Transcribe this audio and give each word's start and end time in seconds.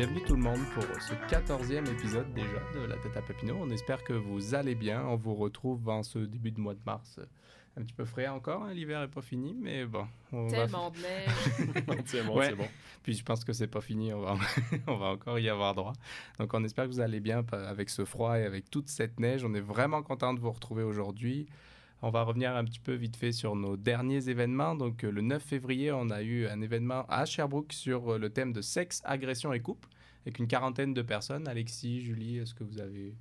Bienvenue 0.00 0.22
tout 0.22 0.34
le 0.34 0.40
monde 0.40 0.60
pour 0.72 0.82
ce 0.98 1.12
14e 1.12 1.86
épisode 1.92 2.32
déjà 2.32 2.62
de 2.74 2.86
La 2.86 2.96
tête 2.96 3.14
à 3.18 3.20
Papineau. 3.20 3.58
On 3.60 3.68
espère 3.68 4.02
que 4.02 4.14
vous 4.14 4.54
allez 4.54 4.74
bien. 4.74 5.04
On 5.04 5.16
vous 5.16 5.34
retrouve 5.34 5.86
en 5.90 6.02
ce 6.02 6.20
début 6.20 6.52
de 6.52 6.58
mois 6.58 6.72
de 6.72 6.80
mars. 6.86 7.20
Un 7.76 7.82
petit 7.82 7.92
peu 7.92 8.06
frais 8.06 8.26
encore, 8.26 8.62
hein. 8.62 8.72
l'hiver 8.72 9.02
n'est 9.02 9.08
pas 9.08 9.20
fini, 9.20 9.54
mais 9.60 9.84
bon. 9.84 10.06
On 10.32 10.48
Tellement 10.48 10.88
de 10.88 10.96
neige. 10.96 11.98
c'est 12.06 12.22
bon, 12.22 12.40
c'est 12.40 12.54
bon. 12.54 12.66
Puis 13.02 13.12
je 13.12 13.22
pense 13.22 13.44
que 13.44 13.52
c'est 13.52 13.66
pas 13.66 13.82
fini, 13.82 14.10
on 14.14 14.22
va, 14.22 14.38
on 14.86 14.96
va 14.96 15.06
encore 15.08 15.38
y 15.38 15.50
avoir 15.50 15.74
droit. 15.74 15.92
Donc 16.38 16.54
on 16.54 16.64
espère 16.64 16.86
que 16.86 16.92
vous 16.92 17.00
allez 17.00 17.20
bien 17.20 17.44
avec 17.52 17.90
ce 17.90 18.06
froid 18.06 18.38
et 18.38 18.44
avec 18.44 18.70
toute 18.70 18.88
cette 18.88 19.20
neige. 19.20 19.44
On 19.44 19.52
est 19.52 19.60
vraiment 19.60 20.02
content 20.02 20.32
de 20.32 20.40
vous 20.40 20.50
retrouver 20.50 20.82
aujourd'hui. 20.82 21.46
On 22.02 22.08
va 22.08 22.22
revenir 22.22 22.56
un 22.56 22.64
petit 22.64 22.80
peu 22.80 22.94
vite 22.94 23.16
fait 23.16 23.32
sur 23.32 23.54
nos 23.54 23.76
derniers 23.76 24.30
événements. 24.30 24.74
Donc, 24.74 25.04
euh, 25.04 25.10
le 25.10 25.20
9 25.20 25.42
février, 25.42 25.92
on 25.92 26.08
a 26.08 26.22
eu 26.22 26.46
un 26.46 26.62
événement 26.62 27.04
à 27.08 27.26
Sherbrooke 27.26 27.74
sur 27.74 28.14
euh, 28.14 28.18
le 28.18 28.30
thème 28.30 28.54
de 28.54 28.62
sexe, 28.62 29.02
agression 29.04 29.52
et 29.52 29.60
couple, 29.60 29.88
avec 30.22 30.38
une 30.38 30.48
quarantaine 30.48 30.94
de 30.94 31.02
personnes. 31.02 31.46
Alexis, 31.46 32.00
Julie, 32.00 32.38
est-ce 32.38 32.54
que 32.54 32.64
vous 32.64 32.80
avez 32.80 33.14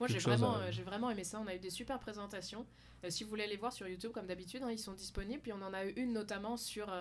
moi, 0.00 0.08
j'ai 0.08 0.18
vraiment, 0.18 0.56
euh, 0.56 0.72
j'ai 0.72 0.82
vraiment 0.82 1.08
aimé 1.08 1.22
ça. 1.22 1.40
On 1.40 1.46
a 1.46 1.54
eu 1.54 1.60
des 1.60 1.70
super 1.70 2.00
présentations. 2.00 2.66
si 3.08 3.22
vous 3.22 3.30
voulez 3.30 3.46
les 3.46 3.56
voir 3.56 3.72
sur 3.72 3.86
YouTube, 3.86 4.10
comme 4.10 4.26
d'habitude, 4.26 4.60
hein, 4.62 4.70
ils 4.70 4.78
sont 4.78 4.92
disponibles. 4.92 5.40
Puis 5.40 5.52
on 5.52 5.62
en 5.62 5.72
a 5.72 5.86
eu 5.86 5.92
une 5.92 6.12
notamment 6.12 6.56
sur 6.56 6.92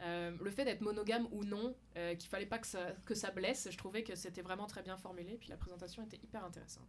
le 0.00 0.50
fait 0.50 0.64
d'être 0.64 0.80
monogame 0.80 1.28
ou 1.32 1.44
non, 1.44 1.74
qu'il 1.94 2.28
fallait 2.30 2.46
pas 2.46 2.58
que 2.58 2.66
ça, 2.66 2.92
que 3.04 3.14
ça 3.14 3.30
blesse. 3.30 3.68
Je 3.70 3.76
trouvais 3.76 4.02
que 4.02 4.16
c'était 4.16 4.40
vraiment 4.40 4.66
très 4.66 4.82
bien 4.82 4.96
formulé. 4.96 5.36
Puis 5.38 5.50
la 5.50 5.58
présentation 5.58 6.02
était 6.02 6.16
hyper 6.16 6.42
intéressante. 6.42 6.88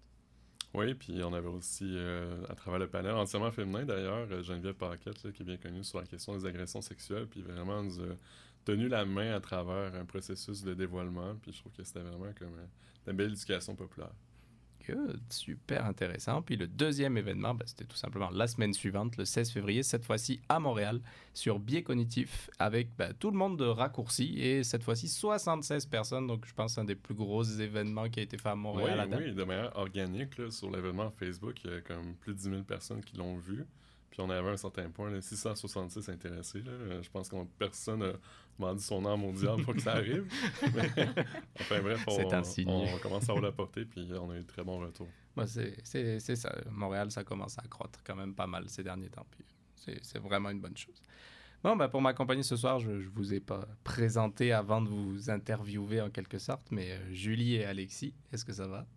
Oui, 0.73 0.93
puis 0.93 1.21
on 1.23 1.33
avait 1.33 1.49
aussi, 1.49 1.85
euh, 1.85 2.45
à 2.47 2.55
travers 2.55 2.79
le 2.79 2.87
panel 2.87 3.11
entièrement 3.13 3.51
féminin 3.51 3.83
d'ailleurs, 3.83 4.27
euh, 4.31 4.41
Geneviève 4.41 4.75
Paquette, 4.75 5.31
qui 5.33 5.41
est 5.41 5.45
bien 5.45 5.57
connue 5.57 5.83
sur 5.83 5.99
la 5.99 6.05
question 6.05 6.37
des 6.37 6.45
agressions 6.45 6.81
sexuelles, 6.81 7.27
puis 7.27 7.41
vraiment 7.41 7.83
nous 7.83 7.99
a 7.99 8.15
tenu 8.63 8.87
la 8.87 9.03
main 9.03 9.33
à 9.35 9.41
travers 9.41 9.93
un 9.95 10.05
processus 10.05 10.63
de 10.63 10.73
dévoilement, 10.73 11.35
puis 11.41 11.51
je 11.51 11.59
trouve 11.59 11.73
que 11.73 11.83
c'était 11.83 11.99
vraiment 11.99 12.31
comme 12.39 12.55
une 13.05 13.13
belle 13.13 13.31
éducation 13.31 13.75
populaire. 13.75 14.13
Super 15.29 15.85
intéressant. 15.85 16.41
Puis 16.41 16.55
le 16.55 16.67
deuxième 16.67 17.17
événement, 17.17 17.53
ben, 17.53 17.65
c'était 17.67 17.85
tout 17.85 17.95
simplement 17.95 18.29
la 18.29 18.47
semaine 18.47 18.73
suivante, 18.73 19.17
le 19.17 19.25
16 19.25 19.51
février, 19.51 19.83
cette 19.83 20.05
fois-ci 20.05 20.39
à 20.49 20.59
Montréal, 20.59 21.01
sur 21.33 21.59
biais 21.59 21.83
cognitif, 21.83 22.49
avec 22.59 22.89
ben, 22.97 23.13
tout 23.13 23.31
le 23.31 23.37
monde 23.37 23.57
de 23.57 23.65
raccourci 23.65 24.39
et 24.39 24.63
cette 24.63 24.83
fois-ci 24.83 25.07
76 25.07 25.85
personnes. 25.85 26.27
Donc 26.27 26.45
je 26.45 26.53
pense 26.53 26.77
un 26.77 26.85
des 26.85 26.95
plus 26.95 27.15
gros 27.15 27.43
événements 27.43 28.09
qui 28.09 28.19
a 28.19 28.23
été 28.23 28.37
fait 28.37 28.49
à 28.49 28.55
Montréal. 28.55 29.07
Oui, 29.11 29.17
oui 29.25 29.33
de 29.33 29.43
manière 29.43 29.75
organique, 29.75 30.33
sur 30.49 30.71
l'événement 30.71 31.11
Facebook, 31.11 31.63
il 31.63 31.71
y 31.71 31.73
a 31.73 31.81
comme 31.81 32.15
plus 32.15 32.33
de 32.33 32.37
10 32.37 32.43
000 32.43 32.63
personnes 32.63 33.03
qui 33.03 33.17
l'ont 33.17 33.37
vu. 33.37 33.65
Puis 34.11 34.19
on 34.19 34.29
avait 34.29 34.49
un 34.49 34.57
certain 34.57 34.89
point, 34.89 35.09
là, 35.09 35.21
666 35.21 36.09
intéressés. 36.09 36.61
Là. 36.61 37.01
Je 37.01 37.09
pense 37.09 37.29
que 37.29 37.35
personne 37.57 37.99
n'a 37.99 38.13
demandé 38.61 38.81
son 38.81 39.05
âme 39.05 39.23
au 39.23 39.31
diable 39.31 39.63
pour 39.63 39.73
que 39.73 39.81
ça 39.81 39.93
arrive. 39.93 40.25
enfin 41.59 41.81
bref, 41.81 42.03
on, 42.07 42.13
on, 42.13 42.97
commence 42.99 43.29
à 43.29 43.33
la 43.39 43.51
porter, 43.51 43.85
puis 43.85 44.07
on 44.13 44.29
a 44.29 44.37
eu 44.37 44.41
de 44.41 44.47
très 44.47 44.63
bons 44.63 44.79
retours. 44.79 45.07
Moi, 45.35 45.45
c'est 45.47 46.35
ça. 46.35 46.55
Montréal, 46.69 47.11
ça 47.11 47.23
commence 47.23 47.57
à 47.57 47.63
croître 47.63 47.99
quand 48.03 48.15
même 48.15 48.35
pas 48.35 48.47
mal 48.47 48.69
ces 48.69 48.83
derniers 48.83 49.09
temps. 49.09 49.25
Puis 49.31 49.45
c'est 50.01 50.19
vraiment 50.19 50.49
une 50.49 50.61
bonne 50.61 50.77
chose. 50.77 51.01
Bon, 51.63 51.75
ben 51.75 51.87
pour 51.89 52.01
m'accompagner 52.01 52.41
ce 52.41 52.55
soir, 52.55 52.79
je 52.79 52.89
ne 52.89 53.07
vous 53.07 53.35
ai 53.35 53.39
pas 53.39 53.67
présenté 53.83 54.51
avant 54.51 54.81
de 54.81 54.89
vous 54.89 55.29
interviewer 55.29 56.01
en 56.01 56.09
quelque 56.09 56.39
sorte, 56.39 56.65
mais 56.71 56.91
euh, 56.91 57.13
Julie 57.13 57.53
et 57.53 57.65
Alexis, 57.65 58.15
est-ce 58.33 58.43
que 58.43 58.53
ça 58.53 58.65
va? 58.65 58.87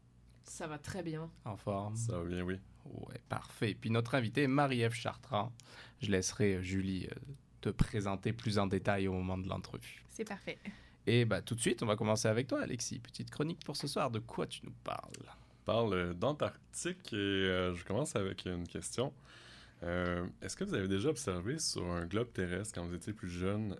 Ça 0.44 0.66
va 0.66 0.78
très 0.78 1.02
bien. 1.02 1.30
En 1.44 1.56
forme? 1.56 1.94
Ça 1.94 2.18
va 2.18 2.24
bien, 2.24 2.42
oui. 2.42 2.58
Ouais, 2.86 3.20
parfait. 3.28 3.76
Puis 3.78 3.90
notre 3.90 4.14
invité, 4.14 4.46
Marie-Ève 4.46 4.94
Chartrand. 4.94 5.52
Je 6.00 6.10
laisserai 6.10 6.54
euh, 6.54 6.62
Julie 6.62 7.06
euh, 7.06 7.32
te 7.64 7.70
présenter 7.70 8.32
plus 8.32 8.58
en 8.58 8.66
détail 8.66 9.08
au 9.08 9.12
moment 9.14 9.38
de 9.38 9.48
l'entrevue. 9.48 10.04
C'est 10.10 10.28
parfait. 10.28 10.58
Et 11.06 11.24
bah, 11.24 11.40
tout 11.42 11.54
de 11.54 11.60
suite, 11.60 11.82
on 11.82 11.86
va 11.86 11.96
commencer 11.96 12.28
avec 12.28 12.46
toi, 12.46 12.62
Alexis. 12.62 12.98
Petite 12.98 13.30
chronique 13.30 13.64
pour 13.64 13.76
ce 13.76 13.86
soir. 13.86 14.10
De 14.10 14.18
quoi 14.18 14.46
tu 14.46 14.60
nous 14.64 14.74
parles? 14.84 15.12
Je 15.22 15.64
parle 15.64 16.14
d'Antarctique 16.14 17.12
et 17.12 17.16
euh, 17.16 17.74
je 17.74 17.84
commence 17.84 18.16
avec 18.16 18.44
une 18.44 18.68
question. 18.68 19.12
Est-ce 20.40 20.56
que 20.56 20.64
vous 20.64 20.72
avez 20.72 20.88
déjà 20.88 21.10
observé 21.10 21.58
sur 21.58 21.84
un 21.84 22.06
globe 22.06 22.32
terrestre 22.32 22.74
quand 22.74 22.86
vous 22.86 22.94
étiez 22.94 23.12
plus 23.12 23.28
jeune, 23.28 23.76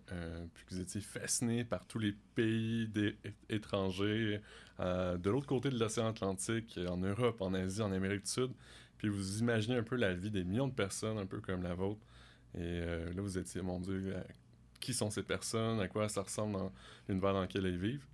puis 0.52 0.64
que 0.66 0.74
vous 0.74 0.80
étiez 0.82 1.00
fasciné 1.00 1.64
par 1.64 1.86
tous 1.86 1.98
les 1.98 2.12
pays 2.34 2.90
étrangers, 3.48 4.42
de 4.78 5.30
l'autre 5.30 5.46
côté 5.46 5.70
de 5.70 5.78
l'océan 5.78 6.08
Atlantique, 6.08 6.78
en 6.86 6.98
Europe, 6.98 7.40
en 7.40 7.54
Asie, 7.54 7.80
en 7.80 7.90
Amérique 7.90 8.24
du 8.24 8.30
Sud, 8.30 8.50
puis 8.98 9.08
vous 9.08 9.38
imaginez 9.38 9.78
un 9.78 9.82
peu 9.82 9.96
la 9.96 10.12
vie 10.12 10.30
des 10.30 10.44
millions 10.44 10.68
de 10.68 10.74
personnes, 10.74 11.16
un 11.16 11.24
peu 11.24 11.40
comme 11.40 11.62
la 11.62 11.72
vôtre? 11.72 12.02
Et 12.56 12.60
euh, 12.60 13.12
là, 13.12 13.22
vous 13.22 13.38
étiez, 13.38 13.62
mon 13.62 13.81
Dieu, 13.81 14.15
euh, 14.15 14.22
qui 14.81 14.94
sont 14.94 15.10
ces 15.10 15.22
personnes, 15.22 15.81
à 15.81 15.88
quoi 15.88 16.09
ça 16.09 16.22
ressemble 16.22 16.53
dans 16.53 16.72
l'univers 17.09 17.32
dans 17.32 17.42
lequel 17.42 17.66
elles 17.66 17.78
vivent? 17.78 18.06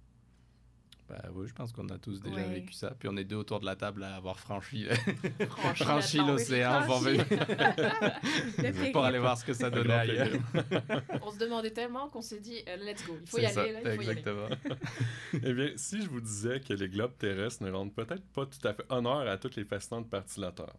Ben 1.10 1.20
oui, 1.34 1.48
je 1.48 1.52
pense 1.52 1.72
qu'on 1.72 1.88
a 1.88 1.98
tous 1.98 2.20
déjà 2.20 2.44
vécu 2.44 2.72
ça. 2.72 2.94
Puis 2.96 3.08
on 3.08 3.16
est 3.16 3.24
deux 3.24 3.34
autour 3.34 3.58
de 3.58 3.66
la 3.66 3.74
table 3.74 4.04
à 4.04 4.14
avoir 4.14 4.38
franchi, 4.38 4.86
franchi 5.74 6.18
l'océan 6.18 6.86
pour, 6.86 7.02
pour 8.92 9.04
aller 9.04 9.18
voir 9.18 9.36
ce 9.36 9.44
que 9.44 9.52
ça 9.52 9.70
donnait 9.70 9.92
ailleurs. 9.92 10.28
on 11.22 11.32
se 11.32 11.38
demandait 11.38 11.72
tellement 11.72 12.08
qu'on 12.10 12.22
s'est 12.22 12.38
dit, 12.38 12.62
euh, 12.68 12.76
let's 12.76 13.04
go, 13.04 13.16
il 13.20 13.26
faut 13.26 13.38
y 13.38 13.46
aller. 13.46 13.72
Là, 13.72 13.80
il 13.82 13.90
faut 13.96 14.02
exactement. 14.02 14.48
Eh 15.32 15.52
bien, 15.52 15.72
si 15.74 16.00
je 16.00 16.08
vous 16.08 16.20
disais 16.20 16.60
que 16.60 16.74
les 16.74 16.88
globes 16.88 17.18
terrestres 17.18 17.64
ne 17.64 17.72
rendent 17.72 17.94
peut-être 17.94 18.24
pas 18.32 18.46
tout 18.46 18.68
à 18.68 18.72
fait 18.72 18.84
honneur 18.88 19.26
à 19.26 19.36
toutes 19.36 19.56
les 19.56 19.64
fascinantes 19.64 20.08
parties 20.08 20.36
de 20.36 20.42
la 20.42 20.52
Terre. 20.52 20.76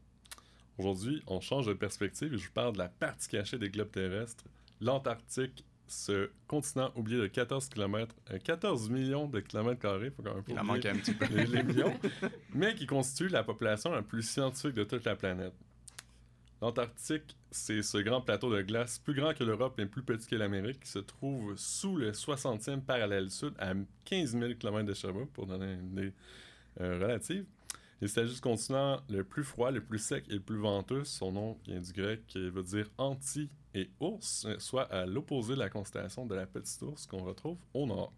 Aujourd'hui, 0.82 1.22
on 1.28 1.40
change 1.40 1.68
de 1.68 1.74
perspective 1.74 2.34
et 2.34 2.38
je 2.40 2.46
vous 2.48 2.54
parle 2.54 2.74
de 2.74 2.80
la 2.80 2.88
partie 2.88 3.28
cachée 3.28 3.60
des 3.60 3.70
globes 3.70 3.92
terrestres, 3.92 4.44
l'Antarctique 4.82 5.64
ce 5.86 6.32
continent 6.48 6.92
oublié 6.96 7.20
de 7.20 7.28
14 7.28 7.70
km, 7.70 8.16
14 8.44 8.90
millions 8.90 9.28
de 9.28 9.42
kilomètres 9.42 9.80
carrés, 9.80 10.10
faut 10.10 10.24
quand 10.24 10.34
même 10.34 10.44
Il 10.48 10.58
en 10.58 10.64
manque 10.64 10.86
un 10.88 10.96
petit 10.96 11.14
peu. 11.14 11.26
Les, 11.36 11.62
millions, 11.62 11.94
mais 12.56 12.74
qui 12.74 12.88
constitue 12.88 13.28
la 13.28 13.44
population 13.44 13.92
la 13.92 14.02
plus 14.02 14.24
scientifique 14.24 14.74
de 14.74 14.84
toute 14.84 15.04
la 15.04 15.16
planète. 15.16 15.54
L'Antarctique, 16.64 17.38
c'est 17.52 17.84
ce 17.84 18.00
grand 18.00 18.22
plateau 18.22 18.52
de 18.52 18.64
glace 18.64 18.98
plus 18.98 19.14
grand 19.14 19.36
que 19.36 19.44
l'Europe 19.44 19.80
et 19.80 19.86
plus 19.86 20.02
petit 20.02 20.28
que 20.30 20.36
l'Amérique 20.36 20.80
qui 20.80 20.90
se 20.90 21.00
trouve 21.00 21.56
sous 21.58 21.96
le 21.96 22.12
60e 22.12 22.82
parallèle 22.82 23.30
sud 23.30 23.54
à 23.60 23.74
15 24.06 24.32
000 24.32 24.54
km 24.56 24.84
de 24.84 24.96
Sherbrooke, 24.96 25.32
pour 25.32 25.46
donner 25.46 25.74
une 25.74 25.92
idée 25.92 26.14
euh, 26.80 26.98
relative. 27.00 27.46
Il 28.02 28.10
s'agit 28.10 28.34
du 28.34 28.42
continent 28.42 29.00
le 29.10 29.24
plus 29.24 29.44
froid, 29.44 29.70
le 29.70 29.82
plus 29.82 30.00
sec 30.00 30.26
et 30.30 30.34
le 30.34 30.40
plus 30.40 30.58
venteux. 30.58 31.04
Son 31.04 31.32
nom 31.32 31.58
vient 31.66 31.80
du 31.80 31.94
grec 31.94 32.26
qui 32.26 32.50
veut 32.50 32.64
dire 32.64 32.90
anti 32.98 33.48
et 33.76 33.92
ours, 34.00 34.48
soit 34.58 34.92
à 34.92 35.06
l'opposé 35.06 35.54
de 35.54 35.60
la 35.60 35.70
constellation 35.70 36.26
de 36.26 36.34
la 36.34 36.48
petite 36.48 36.82
ours 36.82 37.06
qu'on 37.06 37.24
retrouve 37.24 37.58
au 37.76 37.86
nord. 37.86 38.12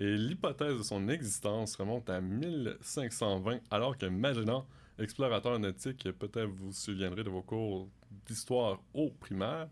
Et 0.00 0.16
l'hypothèse 0.16 0.78
de 0.78 0.82
son 0.82 1.08
existence 1.08 1.76
remonte 1.76 2.10
à 2.10 2.20
1520, 2.20 3.60
alors 3.70 3.96
que 3.96 4.06
Magellan, 4.06 4.66
explorateur 4.98 5.60
nautique, 5.60 6.08
peut-être 6.18 6.48
vous 6.48 6.66
vous 6.66 6.72
souviendrez 6.72 7.22
de 7.22 7.30
vos 7.30 7.42
cours 7.42 7.88
d'histoire 8.26 8.80
au 8.94 9.10
primaire, 9.10 9.68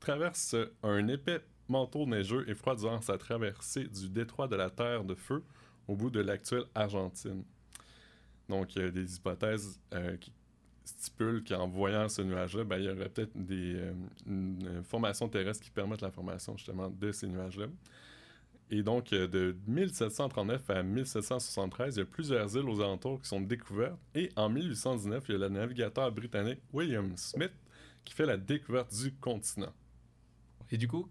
traverse 0.00 0.54
un 0.82 1.08
épais 1.08 1.40
manteau 1.68 2.04
neigeux 2.06 2.48
et 2.48 2.54
froid 2.54 2.76
durant 2.76 3.00
sa 3.00 3.16
traversée 3.16 3.84
du 3.84 4.10
détroit 4.10 4.48
de 4.48 4.56
la 4.56 4.68
Terre 4.68 5.04
de 5.04 5.14
Feu 5.14 5.42
au 5.88 5.96
bout 5.96 6.10
de 6.10 6.20
l'actuelle 6.20 6.64
Argentine. 6.74 7.42
Donc, 8.48 8.76
il 8.76 8.82
y 8.82 8.84
a 8.84 8.90
des 8.90 9.16
hypothèses 9.16 9.80
euh, 9.92 10.16
qui 10.16 10.32
stipule 10.84 11.42
qu'en 11.44 11.66
voyant 11.66 12.08
ce 12.08 12.22
nuage-là, 12.22 12.64
ben, 12.64 12.78
il 12.78 12.84
y 12.84 12.88
aurait 12.88 13.08
peut-être 13.08 13.32
des 13.34 13.74
euh, 13.74 13.92
une 14.26 14.82
formations 14.84 15.28
terrestres 15.28 15.64
qui 15.64 15.70
permettent 15.70 16.02
la 16.02 16.10
formation 16.10 16.56
justement 16.56 16.88
de 16.88 17.12
ces 17.12 17.26
nuages-là. 17.26 17.66
Et 18.70 18.82
donc, 18.82 19.12
euh, 19.12 19.28
de 19.28 19.56
1739 19.66 20.70
à 20.70 20.82
1773, 20.82 21.96
il 21.96 21.98
y 21.98 22.02
a 22.02 22.04
plusieurs 22.04 22.56
îles 22.56 22.68
aux 22.68 22.80
alentours 22.80 23.20
qui 23.20 23.28
sont 23.28 23.40
découvertes. 23.40 23.98
Et 24.14 24.30
en 24.36 24.48
1819, 24.48 25.24
il 25.28 25.32
y 25.32 25.34
a 25.34 25.38
le 25.38 25.48
navigateur 25.48 26.10
britannique 26.10 26.60
William 26.72 27.16
Smith 27.16 27.52
qui 28.04 28.14
fait 28.14 28.26
la 28.26 28.36
découverte 28.36 28.94
du 28.94 29.12
continent. 29.14 29.72
Et 30.70 30.78
du 30.78 30.88
coup, 30.88 31.08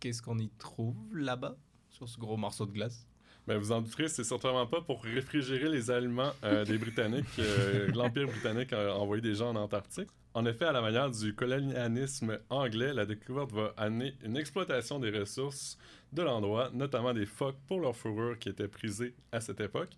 qu'est-ce 0.00 0.22
qu'on 0.22 0.38
y 0.38 0.48
trouve 0.58 0.96
là-bas, 1.12 1.56
sur 1.90 2.08
ce 2.08 2.18
gros 2.18 2.36
morceau 2.36 2.66
de 2.66 2.72
glace? 2.72 3.06
Ben, 3.46 3.58
vous 3.58 3.72
en 3.72 3.80
douterez, 3.80 4.08
c'est 4.08 4.24
certainement 4.24 4.66
pas 4.66 4.80
pour 4.80 5.02
réfrigérer 5.02 5.68
les 5.68 5.90
aliments 5.90 6.32
euh, 6.44 6.64
des 6.64 6.78
Britanniques. 6.78 7.26
Euh, 7.40 7.88
L'Empire 7.94 8.28
britannique 8.28 8.72
a 8.72 8.94
envoyé 8.96 9.20
des 9.20 9.34
gens 9.34 9.50
en 9.50 9.56
Antarctique. 9.56 10.08
En 10.34 10.46
effet, 10.46 10.66
à 10.66 10.72
la 10.72 10.80
manière 10.80 11.10
du 11.10 11.34
colonialisme 11.34 12.38
anglais, 12.48 12.94
la 12.94 13.04
découverte 13.04 13.52
va 13.52 13.74
amener 13.76 14.14
une 14.24 14.36
exploitation 14.36 15.00
des 15.00 15.10
ressources 15.10 15.76
de 16.12 16.22
l'endroit, 16.22 16.70
notamment 16.72 17.12
des 17.12 17.26
phoques 17.26 17.58
pour 17.66 17.80
leur 17.80 17.96
fourrure 17.96 18.38
qui 18.38 18.48
était 18.48 18.68
prisée 18.68 19.14
à 19.32 19.40
cette 19.40 19.60
époque, 19.60 19.90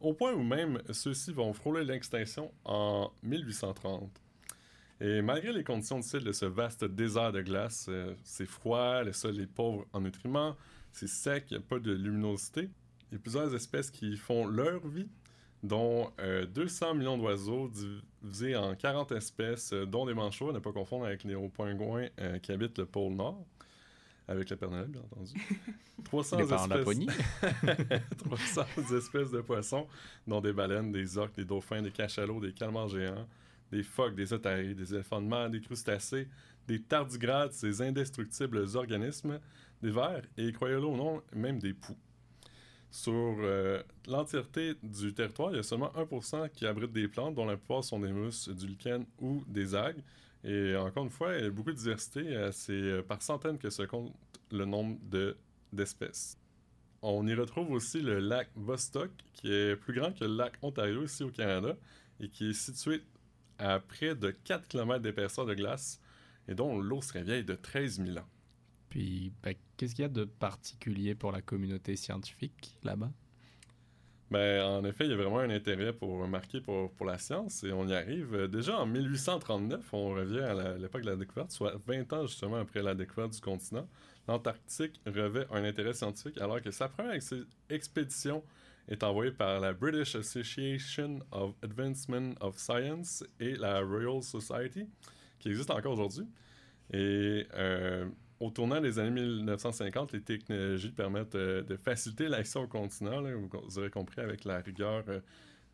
au 0.00 0.12
point 0.12 0.32
où 0.32 0.42
même 0.42 0.82
ceux-ci 0.90 1.32
vont 1.32 1.52
frôler 1.52 1.84
l'extinction 1.84 2.52
en 2.64 3.12
1830. 3.22 4.10
Et 5.00 5.22
malgré 5.22 5.52
les 5.52 5.64
conditions 5.64 5.98
difficiles 5.98 6.24
de 6.24 6.32
ce 6.32 6.46
vaste 6.46 6.84
désert 6.84 7.32
de 7.32 7.42
glace, 7.42 7.86
euh, 7.88 8.14
c'est 8.24 8.46
froid, 8.46 9.02
le 9.02 9.12
sol 9.12 9.40
est 9.40 9.46
pauvre 9.46 9.86
en 9.92 10.00
nutriments, 10.00 10.56
c'est 10.92 11.08
sec, 11.08 11.46
il 11.50 11.56
n'y 11.56 11.62
a 11.62 11.66
pas 11.66 11.78
de 11.78 11.92
luminosité. 11.92 12.70
Il 13.10 13.14
y 13.14 13.16
a 13.16 13.18
plusieurs 13.18 13.54
espèces 13.54 13.90
qui 13.90 14.16
font 14.16 14.46
leur 14.46 14.86
vie, 14.86 15.08
dont 15.62 16.10
200 16.54 16.86
euh, 16.86 16.94
millions 16.94 17.18
d'oiseaux 17.18 17.70
divisés 18.22 18.56
en 18.56 18.74
40 18.74 19.12
espèces, 19.12 19.72
euh, 19.72 19.86
dont 19.86 20.06
des 20.06 20.14
manchots, 20.14 20.50
à 20.50 20.52
ne 20.52 20.58
pas 20.58 20.72
confondre 20.72 21.06
avec 21.06 21.24
les 21.24 21.34
hauts 21.34 21.48
pingouins 21.48 22.08
euh, 22.20 22.38
qui 22.38 22.52
habitent 22.52 22.78
le 22.78 22.86
pôle 22.86 23.12
Nord. 23.12 23.44
avec 24.28 24.50
le 24.50 24.56
Père 24.56 24.70
Noël, 24.70 24.88
bien 24.88 25.02
entendu. 25.02 25.32
300 26.04 26.38
Les 26.38 26.46
parents 26.46 26.64
espèces... 26.64 26.78
Laponie. 26.78 27.06
300 28.18 28.64
espèces 28.96 29.30
de 29.30 29.40
poissons, 29.40 29.86
dont 30.26 30.40
des 30.40 30.52
baleines, 30.52 30.90
des 30.90 31.16
orques, 31.16 31.36
des 31.36 31.44
dauphins, 31.44 31.80
des 31.80 31.92
cachalots, 31.92 32.40
des 32.40 32.52
calmars 32.52 32.88
géants, 32.88 33.26
des 33.70 33.82
phoques, 33.82 34.14
des 34.14 34.32
otaries, 34.32 34.74
des 34.74 34.94
éléphants 34.94 35.22
de 35.22 35.28
mer, 35.28 35.48
des 35.48 35.60
crustacés, 35.60 36.28
des 36.66 36.80
tardigrades, 36.82 37.52
ces 37.52 37.82
indestructibles 37.82 38.64
organismes, 38.74 39.38
des 39.82 39.90
vers 39.90 40.22
et, 40.36 40.52
croyez-le 40.52 40.84
ou 40.84 40.96
non, 40.96 41.22
même 41.34 41.58
des 41.58 41.74
poux. 41.74 41.96
Sur 42.90 43.12
euh, 43.40 43.82
l'entièreté 44.06 44.74
du 44.82 45.14
territoire, 45.14 45.50
il 45.52 45.56
y 45.56 45.60
a 45.60 45.62
seulement 45.62 45.90
1% 45.96 46.50
qui 46.50 46.66
abrite 46.66 46.92
des 46.92 47.08
plantes, 47.08 47.34
dont 47.34 47.46
la 47.46 47.56
plupart 47.56 47.82
sont 47.82 47.98
des 48.00 48.12
mousses, 48.12 48.48
du 48.50 48.66
lichen 48.66 49.06
ou 49.18 49.42
des 49.48 49.74
algues. 49.74 50.02
Et 50.44 50.76
encore 50.76 51.04
une 51.04 51.10
fois, 51.10 51.34
il 51.36 51.44
y 51.44 51.46
a 51.46 51.50
beaucoup 51.50 51.70
de 51.72 51.76
diversité. 51.76 52.20
euh, 52.36 52.52
C'est 52.52 52.72
euh, 52.72 53.02
par 53.02 53.22
centaines 53.22 53.58
que 53.58 53.70
se 53.70 53.82
compte 53.84 54.12
le 54.50 54.66
nombre 54.66 54.98
de- 55.08 55.36
d'espèces. 55.72 56.36
On 57.00 57.26
y 57.26 57.34
retrouve 57.34 57.70
aussi 57.72 58.00
le 58.02 58.18
lac 58.20 58.48
Vostok, 58.54 59.10
qui 59.32 59.50
est 59.52 59.74
plus 59.76 59.94
grand 59.94 60.12
que 60.12 60.24
le 60.24 60.36
lac 60.36 60.52
Ontario 60.62 61.02
ici 61.04 61.24
au 61.24 61.30
Canada 61.30 61.74
et 62.20 62.28
qui 62.28 62.50
est 62.50 62.52
situé 62.52 63.02
à 63.58 63.80
près 63.80 64.14
de 64.14 64.30
4 64.30 64.68
km 64.68 65.00
d'épaisseur 65.00 65.46
de 65.46 65.54
glace 65.54 66.00
et 66.46 66.54
dont 66.54 66.78
l'eau 66.78 67.00
serait 67.00 67.22
vieille 67.22 67.44
de 67.44 67.54
13 67.54 68.04
000 68.04 68.18
ans. 68.18 68.28
Puis, 68.90 69.32
ben, 69.42 69.54
qu'est-ce 69.82 69.96
qu'il 69.96 70.02
y 70.02 70.06
a 70.06 70.08
de 70.08 70.24
particulier 70.24 71.16
pour 71.16 71.32
la 71.32 71.42
communauté 71.42 71.96
scientifique 71.96 72.76
là-bas? 72.84 73.10
Ben, 74.30 74.62
en 74.64 74.84
effet, 74.84 75.06
il 75.06 75.10
y 75.10 75.12
a 75.12 75.16
vraiment 75.16 75.40
un 75.40 75.50
intérêt 75.50 75.92
pour 75.92 76.26
marquer 76.28 76.60
pour, 76.60 76.92
pour 76.92 77.04
la 77.04 77.18
science 77.18 77.64
et 77.64 77.72
on 77.72 77.88
y 77.88 77.92
arrive. 77.94 78.32
Euh, 78.34 78.46
Déjà 78.46 78.78
en 78.78 78.86
1839, 78.86 79.92
on 79.92 80.10
revient 80.14 80.38
à 80.38 80.78
l'époque 80.78 81.02
de 81.02 81.10
la 81.10 81.16
découverte, 81.16 81.50
soit 81.50 81.74
20 81.84 82.12
ans 82.12 82.26
justement 82.28 82.58
après 82.58 82.80
la 82.80 82.94
découverte 82.94 83.32
du 83.34 83.40
continent. 83.40 83.88
L'Antarctique 84.28 85.00
revêt 85.04 85.46
un 85.50 85.64
intérêt 85.64 85.94
scientifique 85.94 86.38
alors 86.40 86.62
que 86.62 86.70
sa 86.70 86.88
première 86.88 87.14
ex- 87.14 87.34
expédition 87.68 88.44
est 88.86 89.02
envoyée 89.02 89.32
par 89.32 89.58
la 89.58 89.72
British 89.72 90.14
Association 90.14 91.18
of 91.32 91.54
Advancement 91.62 92.34
of 92.40 92.56
Science 92.56 93.24
et 93.40 93.56
la 93.56 93.80
Royal 93.80 94.22
Society, 94.22 94.86
qui 95.40 95.48
existe 95.48 95.70
encore 95.72 95.94
aujourd'hui. 95.94 96.26
Et 96.92 97.46
euh, 97.54 98.06
au 98.42 98.50
tournant 98.50 98.80
des 98.80 98.98
années 98.98 99.22
1950, 99.22 100.12
les 100.12 100.20
technologies 100.20 100.90
permettent 100.90 101.36
euh, 101.36 101.62
de 101.62 101.76
faciliter 101.76 102.26
l'accès 102.26 102.58
au 102.58 102.66
continent, 102.66 103.22
vous, 103.22 103.78
aurez 103.78 103.88
compris 103.88 104.20
avec 104.20 104.44
la 104.44 104.58
rigueur 104.58 105.04
euh, 105.08 105.20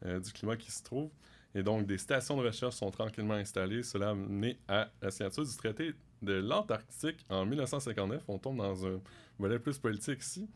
euh, 0.05 0.21
du 0.21 0.31
climat 0.33 0.57
qui 0.57 0.71
se 0.71 0.83
trouve. 0.83 1.09
Et 1.55 1.63
donc, 1.63 1.87
des 1.87 1.97
stations 1.97 2.37
de 2.37 2.43
recherche 2.43 2.75
sont 2.75 2.91
tranquillement 2.91 3.35
installées. 3.35 3.83
Cela 3.83 4.11
a 4.11 4.15
mené 4.15 4.59
à 4.69 4.91
la 5.01 5.11
signature 5.11 5.47
du 5.47 5.57
traité 5.57 5.95
de 6.21 6.35
l'Antarctique 6.35 7.25
en 7.31 7.47
1959. 7.47 8.23
On 8.29 8.39
tombe 8.39 8.59
dans 8.59 8.87
un 8.87 9.01
volet 9.39 9.59
plus 9.59 9.79
politique 9.79 10.21
ici. 10.21 10.47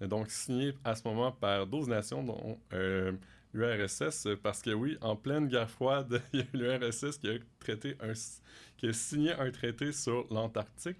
Et 0.00 0.06
donc, 0.06 0.30
signé 0.30 0.72
à 0.84 0.94
ce 0.94 1.06
moment 1.06 1.32
par 1.32 1.66
12 1.66 1.86
nations, 1.88 2.24
dont 2.24 2.58
l'URSS, 3.52 4.28
parce 4.42 4.62
que 4.62 4.70
oui, 4.70 4.96
en 5.02 5.16
pleine 5.16 5.48
guerre 5.48 5.70
froide, 5.70 6.22
il 6.32 6.40
y 6.40 6.42
a 6.42 6.78
l'URSS 6.78 7.18
qui 7.18 8.88
a 8.88 8.92
signé 8.94 9.32
un 9.32 9.50
traité 9.50 9.92
sur 9.92 10.26
l'Antarctique. 10.30 10.98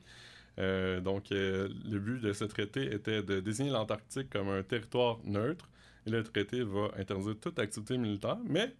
Euh, 0.59 1.01
donc, 1.01 1.31
euh, 1.31 1.69
le 1.89 1.99
but 1.99 2.21
de 2.21 2.33
ce 2.33 2.45
traité 2.45 2.93
était 2.93 3.23
de 3.23 3.41
désigner 3.41 3.71
l'Antarctique 3.71 4.31
comme 4.31 4.49
un 4.49 4.63
territoire 4.63 5.19
neutre. 5.25 5.69
Et 6.07 6.11
le 6.11 6.23
traité 6.23 6.63
va 6.63 6.91
interdire 6.97 7.37
toute 7.41 7.59
activité 7.59 7.99
militaire, 7.99 8.39
mais 8.45 8.75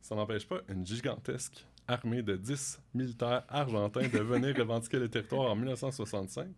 ça 0.00 0.14
n'empêche 0.14 0.46
pas 0.46 0.60
une 0.68 0.86
gigantesque 0.86 1.66
armée 1.88 2.22
de 2.22 2.36
10 2.36 2.80
militaires 2.94 3.44
argentins 3.48 4.06
de 4.08 4.18
venir 4.18 4.54
revendiquer 4.58 4.98
le 4.98 5.08
territoire 5.08 5.50
en 5.50 5.56
1965. 5.56 6.48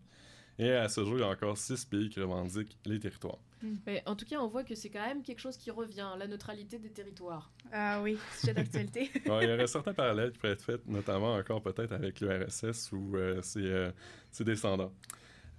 Et 0.59 0.73
à 0.73 0.89
ce 0.89 1.05
jour, 1.05 1.15
il 1.15 1.21
y 1.21 1.23
a 1.23 1.29
encore 1.29 1.57
6 1.57 1.85
pays 1.85 2.09
qui 2.09 2.19
revendiquent 2.19 2.77
les 2.85 2.99
territoires. 2.99 3.39
Mais 3.87 4.03
en 4.05 4.15
tout 4.15 4.25
cas, 4.25 4.39
on 4.39 4.47
voit 4.47 4.65
que 4.65 4.75
c'est 4.75 4.89
quand 4.89 5.05
même 5.05 5.23
quelque 5.23 5.39
chose 5.39 5.55
qui 5.55 5.71
revient, 5.71 6.09
la 6.17 6.27
neutralité 6.27 6.77
des 6.77 6.89
territoires. 6.89 7.49
Ah 7.71 8.01
oui, 8.01 8.17
sujet 8.37 8.53
d'actualité. 8.53 9.09
Il 9.25 9.31
y 9.31 9.53
aurait 9.53 9.67
certains 9.67 9.93
parallèles 9.93 10.33
qui 10.33 10.37
pourraient 10.37 10.53
être 10.53 10.63
faits, 10.63 10.85
notamment 10.85 11.35
encore 11.35 11.61
peut-être 11.61 11.93
avec 11.93 12.19
l'URSS 12.19 12.91
ou 12.91 13.15
euh, 13.15 13.41
ses, 13.41 13.65
euh, 13.65 13.91
ses 14.31 14.43
descendants. 14.43 14.91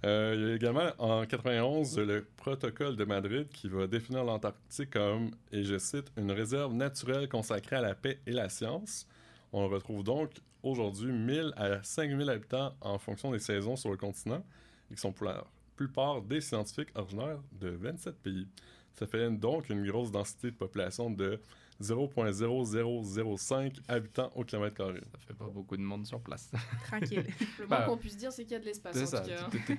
Euh, 0.03 0.33
il 0.35 0.41
y 0.41 0.51
a 0.51 0.55
également 0.55 0.89
en 0.97 1.27
91 1.27 1.99
le 1.99 2.25
protocole 2.35 2.95
de 2.95 3.05
Madrid 3.05 3.47
qui 3.49 3.69
va 3.69 3.85
définir 3.85 4.23
l'Antarctique 4.23 4.89
comme, 4.89 5.29
et 5.51 5.63
je 5.63 5.77
cite, 5.77 6.11
une 6.17 6.31
réserve 6.31 6.73
naturelle 6.73 7.29
consacrée 7.29 7.75
à 7.75 7.81
la 7.81 7.93
paix 7.93 8.19
et 8.25 8.31
la 8.31 8.49
science. 8.49 9.07
On 9.53 9.67
retrouve 9.67 10.03
donc 10.03 10.31
aujourd'hui 10.63 11.11
1000 11.11 11.53
à 11.55 11.83
5000 11.83 12.29
habitants 12.31 12.73
en 12.81 12.97
fonction 12.97 13.31
des 13.31 13.37
saisons 13.37 13.75
sur 13.75 13.91
le 13.91 13.97
continent 13.97 14.43
et 14.91 14.95
qui 14.95 15.01
sont 15.01 15.11
pour 15.13 15.25
la 15.27 15.43
plupart 15.75 16.21
des 16.21 16.41
scientifiques 16.41 16.89
originaires 16.95 17.39
de 17.53 17.69
27 17.69 18.15
pays. 18.21 18.47
Ça 18.93 19.07
fait 19.07 19.31
donc 19.31 19.69
une 19.69 19.85
grosse 19.89 20.11
densité 20.11 20.51
de 20.51 20.55
population 20.55 21.09
de 21.09 21.39
0.0005 21.81 23.79
habitants 23.87 24.31
au 24.35 24.43
kilomètre 24.43 24.75
carré. 24.75 24.99
Ça 25.11 25.17
fait 25.27 25.33
pas 25.33 25.47
beaucoup 25.47 25.77
de 25.77 25.81
monde 25.81 26.05
sur 26.05 26.19
place. 26.19 26.51
Tranquille. 26.87 27.25
Le 27.59 27.67
moins 27.67 27.79
Bah, 27.79 27.85
qu'on 27.87 27.97
puisse 27.97 28.17
dire, 28.17 28.31
c'est 28.31 28.43
qu'il 28.43 28.53
y 28.53 28.55
a 28.55 28.59
de 28.59 28.65
l'espace 28.65 28.95
C'est 28.95 29.05
ça, 29.07 29.23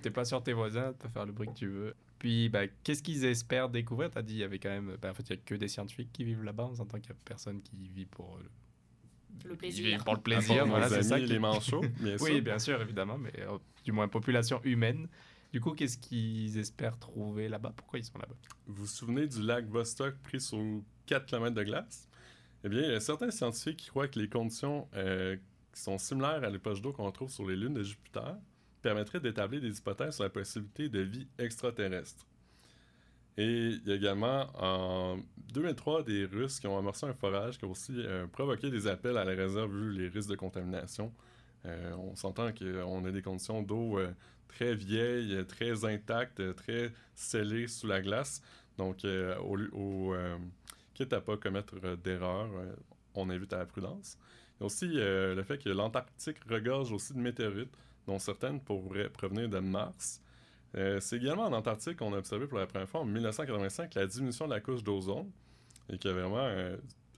t'es 0.02 0.10
pas 0.10 0.24
sur 0.24 0.42
tes 0.42 0.52
voisins, 0.52 0.92
tu 0.92 0.98
peux 0.98 1.08
faire 1.08 1.26
le 1.26 1.32
bruit 1.32 1.48
que 1.48 1.54
tu 1.58 1.68
veux. 1.68 1.94
Puis, 2.18 2.48
bah, 2.48 2.66
qu'est-ce 2.82 3.02
qu'ils 3.02 3.24
espèrent 3.24 3.68
découvrir? 3.68 4.10
T'as 4.10 4.22
dit, 4.22 4.34
il 4.34 4.38
y 4.40 4.44
avait 4.44 4.58
quand 4.58 4.70
même. 4.70 4.96
bah, 5.00 5.10
en 5.10 5.14
fait, 5.14 5.24
il 5.24 5.30
y 5.30 5.32
a 5.34 5.36
que 5.44 5.54
des 5.54 5.68
scientifiques 5.68 6.12
qui 6.12 6.24
vivent 6.24 6.42
là-bas. 6.44 6.68
On 6.70 6.74
s'entend 6.74 6.98
qu'il 6.98 7.10
y 7.10 7.12
a 7.12 7.16
personne 7.24 7.60
qui 7.62 7.88
vit 7.88 8.06
pour 8.06 8.36
euh, 8.36 8.42
Le 9.44 9.52
Ils 9.52 9.56
plaisir. 9.56 9.84
vivent 9.87 10.05
pour 10.05 10.14
le 10.14 10.20
plaisir. 10.20 10.67
Voilà, 10.67 10.88
c'est 10.88 11.02
ça. 11.02 11.19
qui- 11.20 11.26
les 11.26 11.38
manchots, 11.38 11.81
bien 12.00 12.17
sûr. 12.19 12.26
Oui, 12.26 12.40
bien 12.40 12.58
sûr, 12.58 12.81
évidemment, 12.81 13.19
mais 13.19 13.32
euh, 13.40 13.58
du 13.84 13.93
moins 13.93 14.08
population 14.08 14.61
humaine. 14.64 15.08
Du 15.52 15.61
coup, 15.61 15.73
qu'est-ce 15.73 15.99
qu'ils 15.99 16.56
espèrent 16.58 16.99
trouver 16.99 17.49
là-bas? 17.49 17.73
Pourquoi 17.76 17.99
ils 17.99 18.05
sont 18.05 18.19
là-bas? 18.19 18.34
Vous 18.67 18.74
vous 18.82 18.86
souvenez 18.86 19.27
du 19.27 19.43
lac 19.43 19.67
Vostok 19.67 20.17
pris 20.22 20.41
sur 20.41 20.58
4 21.06 21.27
km 21.27 21.55
de 21.55 21.62
glace? 21.62 22.08
Eh 22.65 22.69
bien, 22.69 22.81
il 22.82 22.91
y 22.93 22.94
a 22.94 23.01
certains 23.01 23.31
scientifiques 23.31 23.77
qui 23.79 23.89
croient 23.91 24.08
que 24.08 24.19
les 24.19 24.29
conditions 24.29 24.89
euh, 24.94 25.36
qui 25.74 25.81
sont 25.82 25.98
similaires 25.98 26.43
à 26.44 26.48
l'époque 26.51 26.81
d'eau 26.81 26.93
qu'on 26.93 27.10
trouve 27.10 27.31
sur 27.31 27.46
les 27.46 27.56
lunes 27.56 27.74
de 27.74 27.82
Jupiter 27.82 28.36
permettraient 28.81 29.20
d'établir 29.20 29.60
des 29.60 29.77
hypothèses 29.79 30.15
sur 30.15 30.24
la 30.24 30.31
possibilité 30.31 30.89
de 30.89 31.01
vie 31.01 31.27
extraterrestre. 31.39 32.27
Et 33.39 33.69
il 33.69 33.82
y 33.86 33.93
a 33.93 33.94
également 33.94 34.46
en 34.58 35.19
2003 35.55 36.03
des 36.03 36.24
Russes 36.27 36.60
qui 36.60 36.67
ont 36.67 36.79
amorcé 36.79 37.06
un 37.06 37.15
forage 37.15 37.58
qui 37.58 37.65
a 37.65 37.69
aussi 37.69 37.94
euh, 37.96 38.27
provoqué 38.27 38.70
des 38.70 38.86
appels 38.86 39.17
à 39.17 39.24
la 39.24 39.32
réserve 39.32 39.72
vu 39.74 39.93
les 39.93 40.08
risques 40.08 40.31
de 40.31 40.36
contamination. 40.36 41.12
Euh, 41.65 41.94
on 41.96 42.15
s'entend 42.15 42.53
qu'on 42.53 43.05
a 43.05 43.10
des 43.10 43.22
conditions 43.22 43.62
d'eau 43.62 43.98
euh, 43.98 44.12
très 44.48 44.74
vieilles, 44.74 45.44
très 45.46 45.84
intactes, 45.84 46.55
très 46.56 46.93
scellées 47.15 47.69
sous 47.69 47.86
la 47.86 48.03
glace. 48.03 48.43
Donc, 48.77 49.05
au, 49.05 49.58
au, 49.72 50.15
quitte 50.94 51.12
à 51.12 51.20
pas 51.20 51.36
commettre 51.36 51.79
d'erreurs, 51.96 52.48
on 53.15 53.29
invite 53.29 53.53
à 53.53 53.58
la 53.58 53.67
prudence. 53.67 54.17
Il 54.58 54.60
y 54.60 54.62
a 54.62 54.67
aussi 54.67 54.89
le 54.89 55.43
fait 55.46 55.58
que 55.58 55.69
l'Antarctique 55.69 56.39
regorge 56.48 56.91
aussi 56.91 57.12
de 57.12 57.19
météorites, 57.19 57.74
dont 58.06 58.19
certaines 58.19 58.60
pourraient 58.60 59.10
provenir 59.10 59.48
de 59.48 59.58
Mars. 59.58 60.22
Euh, 60.74 61.00
c'est 61.00 61.17
également 61.17 61.44
en 61.44 61.52
Antarctique 61.52 61.98
qu'on 61.98 62.12
a 62.14 62.19
observé 62.19 62.46
pour 62.46 62.58
la 62.58 62.67
première 62.67 62.88
fois 62.88 63.00
en 63.00 63.05
1985 63.05 63.94
la 63.94 64.06
diminution 64.06 64.46
de 64.46 64.55
la 64.55 64.60
couche 64.60 64.82
d'ozone 64.82 65.31
et 65.91 65.98
qui 65.98 66.08
a 66.08 66.12
vraiment 66.12 66.38
euh, 66.38 66.76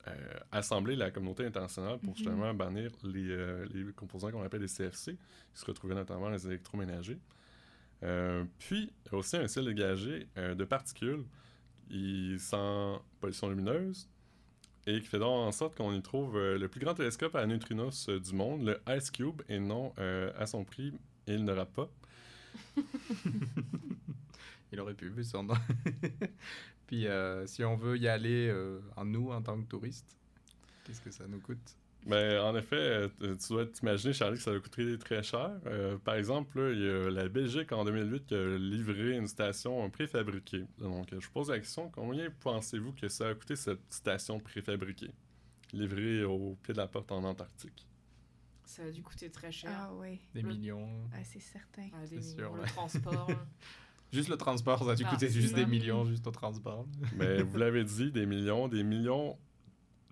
euh, 0.08 0.34
assemblé 0.50 0.96
la 0.96 1.10
communauté 1.10 1.46
internationale 1.46 1.98
pour 1.98 2.10
Mhm. 2.10 2.16
justement 2.16 2.54
bannir 2.54 2.90
les, 3.04 3.66
les 3.72 3.92
composants 3.92 4.30
qu'on 4.30 4.42
appelle 4.42 4.62
les 4.62 4.68
CFC, 4.68 5.12
qui 5.12 5.60
se 5.60 5.64
retrouvaient 5.66 5.94
notamment 5.94 6.28
les 6.30 6.46
électroménagers. 6.46 7.18
Puis, 8.58 8.92
aussi 9.12 9.36
un 9.38 9.46
ciel 9.48 9.64
dégagé 9.64 10.26
de 10.36 10.64
particules 10.64 11.24
sans 12.38 13.00
pollution 13.18 13.48
lumineuse 13.48 14.10
et 14.86 15.00
qui 15.00 15.06
fait 15.06 15.18
donc 15.18 15.30
en 15.30 15.52
sorte 15.52 15.74
qu'on 15.74 15.94
y 15.94 16.02
trouve 16.02 16.38
le 16.38 16.68
plus 16.68 16.80
grand 16.80 16.92
télescope 16.92 17.34
à 17.34 17.46
neutrinos 17.46 18.10
du 18.10 18.34
monde, 18.34 18.66
le 18.66 18.78
Ice 18.94 19.10
Cube, 19.10 19.40
et 19.48 19.58
non 19.58 19.94
à 19.96 20.44
son 20.44 20.64
prix, 20.64 20.92
il 21.26 21.44
n'aura 21.44 21.64
pas. 21.64 21.88
Il 24.72 24.80
aurait 24.80 24.94
pu, 24.94 25.12
nom. 25.34 25.54
Puis, 26.86 27.06
euh, 27.06 27.46
si 27.46 27.64
on 27.64 27.76
veut 27.76 27.96
y 27.96 28.08
aller 28.08 28.48
euh, 28.48 28.80
en 28.96 29.04
nous, 29.04 29.30
en 29.30 29.40
tant 29.40 29.60
que 29.60 29.68
touriste, 29.68 30.16
qu'est-ce 30.84 31.00
que 31.00 31.10
ça 31.10 31.26
nous 31.28 31.40
coûte? 31.40 31.76
Ben, 32.06 32.40
en 32.40 32.54
effet, 32.56 32.76
euh, 32.76 33.08
tu 33.18 33.48
dois 33.50 33.66
t'imaginer, 33.66 34.12
Charlie, 34.12 34.36
que 34.36 34.42
ça 34.42 34.52
va 34.52 34.58
coûter 34.58 34.98
très 34.98 35.22
cher. 35.22 35.52
Par 36.04 36.16
exemple, 36.16 36.60
là, 36.60 36.72
il 36.72 36.80
y 36.80 36.88
a 36.88 37.08
la 37.10 37.28
Belgique 37.28 37.72
en 37.72 37.84
2008 37.84 38.26
qui 38.26 38.34
a 38.34 38.58
livré 38.58 39.16
une 39.16 39.28
station 39.28 39.88
préfabriquée. 39.90 40.64
Donc, 40.78 41.08
je 41.18 41.28
pose 41.30 41.50
la 41.50 41.58
question, 41.58 41.88
combien 41.88 42.28
pensez-vous 42.40 42.92
que 42.92 43.08
ça 43.08 43.28
a 43.28 43.34
coûté 43.34 43.56
cette 43.56 43.90
station 43.90 44.38
préfabriquée, 44.40 45.12
livrée 45.72 46.24
au 46.24 46.58
pied 46.62 46.74
de 46.74 46.78
la 46.78 46.88
porte 46.88 47.10
en 47.12 47.24
Antarctique? 47.24 47.86
Ça 48.66 48.82
a 48.84 48.90
dû 48.90 49.02
coûter 49.02 49.30
très 49.30 49.52
cher. 49.52 49.70
Ah 49.74 49.90
oui, 49.94 50.20
Des 50.34 50.42
Le- 50.42 50.48
millions 50.48 50.88
ah, 51.12 51.22
c'est 51.24 51.40
certain. 51.40 51.88
Ah, 51.92 52.06
des 52.06 52.16
millions, 52.16 52.36
sûr, 52.36 52.54
le 52.56 52.62
transport. 52.64 53.30
Juste 54.12 54.28
le 54.28 54.36
transport, 54.36 54.84
ça 54.84 54.92
a 54.92 54.94
dû 54.94 55.02
Ah, 55.06 55.10
coûter 55.10 55.28
juste 55.28 55.54
des 55.56 55.66
millions, 55.66 56.04
juste 56.04 56.24
au 56.26 56.30
transport. 56.30 56.86
Mais 57.16 57.42
vous 57.42 57.58
l'avez 57.58 57.82
dit, 57.82 58.12
des 58.12 58.26
millions, 58.26 58.68
des 58.68 58.84
millions, 58.84 59.36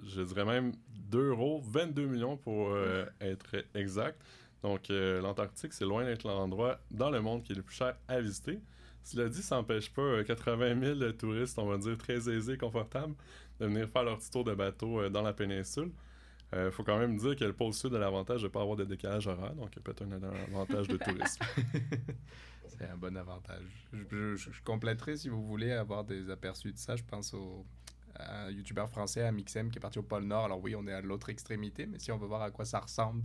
je 0.04 0.22
dirais 0.22 0.44
même 0.44 0.72
2 1.08 1.28
euros, 1.28 1.60
22 1.64 2.06
millions 2.06 2.36
pour 2.36 2.70
euh, 2.70 3.06
être 3.20 3.54
exact. 3.74 4.20
Donc, 4.64 4.88
l'Antarctique, 4.88 5.72
c'est 5.72 5.84
loin 5.84 6.04
d'être 6.04 6.26
l'endroit 6.26 6.80
dans 6.90 7.10
le 7.10 7.20
monde 7.20 7.44
qui 7.44 7.52
est 7.52 7.54
le 7.54 7.62
plus 7.62 7.76
cher 7.76 7.94
à 8.08 8.20
visiter. 8.20 8.58
Cela 9.04 9.28
dit, 9.28 9.42
ça 9.42 9.54
n'empêche 9.56 9.92
pas 9.92 10.24
80 10.24 10.96
000 10.98 11.12
touristes, 11.12 11.58
on 11.60 11.66
va 11.66 11.78
dire 11.78 11.96
très 11.96 12.28
aisés, 12.28 12.56
confortables, 12.58 13.14
de 13.60 13.66
venir 13.66 13.88
faire 13.88 14.02
leur 14.02 14.18
petit 14.18 14.30
tour 14.32 14.42
de 14.42 14.54
bateau 14.54 15.08
dans 15.10 15.22
la 15.22 15.32
péninsule. 15.32 15.92
Il 16.52 16.58
euh, 16.58 16.70
faut 16.70 16.84
quand 16.84 16.98
même 16.98 17.16
dire 17.16 17.34
que 17.34 17.44
le 17.44 17.54
pôle 17.54 17.72
sud 17.72 17.94
a 17.94 17.98
l'avantage 17.98 18.42
de 18.42 18.46
ne 18.46 18.52
pas 18.52 18.60
avoir 18.60 18.76
de 18.76 18.84
décalage 18.84 19.26
horaire, 19.26 19.54
donc 19.54 19.70
peut-être 19.70 20.02
un 20.02 20.22
avantage 20.52 20.86
de 20.86 20.98
tourisme. 20.98 21.42
C'est 22.68 22.84
un 22.84 22.96
bon 22.96 23.16
avantage. 23.16 23.88
Je, 23.92 24.36
je, 24.36 24.62
compléterai, 24.62 25.16
si 25.16 25.28
vous 25.28 25.42
voulez 25.46 25.72
avoir 25.72 26.04
des 26.04 26.30
aperçus 26.30 26.72
de 26.72 26.78
ça, 26.78 26.94
je 26.96 27.04
pense 27.04 27.32
au, 27.32 27.64
à 28.14 28.44
un 28.44 28.50
youtubeur 28.50 28.90
français, 28.90 29.22
à 29.22 29.32
Mixem, 29.32 29.70
qui 29.70 29.78
est 29.78 29.80
parti 29.80 29.98
au 29.98 30.02
pôle 30.02 30.24
Nord. 30.24 30.44
Alors 30.44 30.62
oui, 30.62 30.74
on 30.74 30.86
est 30.86 30.92
à 30.92 31.00
l'autre 31.00 31.30
extrémité, 31.30 31.86
mais 31.86 31.98
si 31.98 32.12
on 32.12 32.18
veut 32.18 32.26
voir 32.26 32.42
à 32.42 32.50
quoi 32.50 32.66
ça 32.66 32.80
ressemble, 32.80 33.22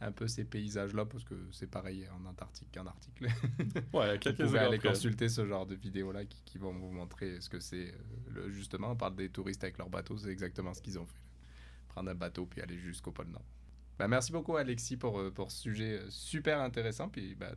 un 0.00 0.12
peu 0.12 0.28
ces 0.28 0.44
paysages-là, 0.44 1.06
parce 1.06 1.24
que 1.24 1.34
c'est 1.52 1.66
pareil 1.66 2.06
en 2.10 2.24
Antarctique 2.26 2.68
qu'en 2.74 2.86
Arctique. 2.86 3.20
ouais, 3.94 4.18
quelques 4.20 4.40
Vous 4.40 4.46
pouvez 4.46 4.58
aller 4.58 4.78
consulter 4.78 5.30
ce 5.30 5.46
genre 5.46 5.66
de 5.66 5.74
vidéos-là 5.74 6.26
qui, 6.26 6.42
qui, 6.44 6.58
vont 6.58 6.72
vous 6.72 6.90
montrer 6.90 7.40
ce 7.40 7.48
que 7.48 7.60
c'est. 7.60 7.94
Euh, 8.36 8.50
justement, 8.50 8.90
on 8.90 8.96
parle 8.96 9.16
des 9.16 9.30
touristes 9.30 9.64
avec 9.64 9.78
leur 9.78 9.88
bateau, 9.88 10.18
c'est 10.18 10.30
exactement 10.30 10.74
ce 10.74 10.82
qu'ils 10.82 10.98
ont 10.98 11.06
fait 11.06 11.27
prendre 11.98 12.10
un 12.10 12.14
bateau 12.14 12.46
puis 12.46 12.60
aller 12.60 12.78
jusqu'au 12.78 13.10
pôle 13.10 13.26
Nord. 13.26 13.42
Bah, 13.98 14.06
merci 14.06 14.30
beaucoup 14.30 14.56
Alexis 14.56 14.96
pour, 14.96 15.18
euh, 15.18 15.32
pour 15.32 15.50
ce 15.50 15.62
sujet 15.62 15.98
euh, 15.98 16.06
super 16.10 16.60
intéressant. 16.60 17.08
Puis 17.08 17.34
bah, 17.34 17.50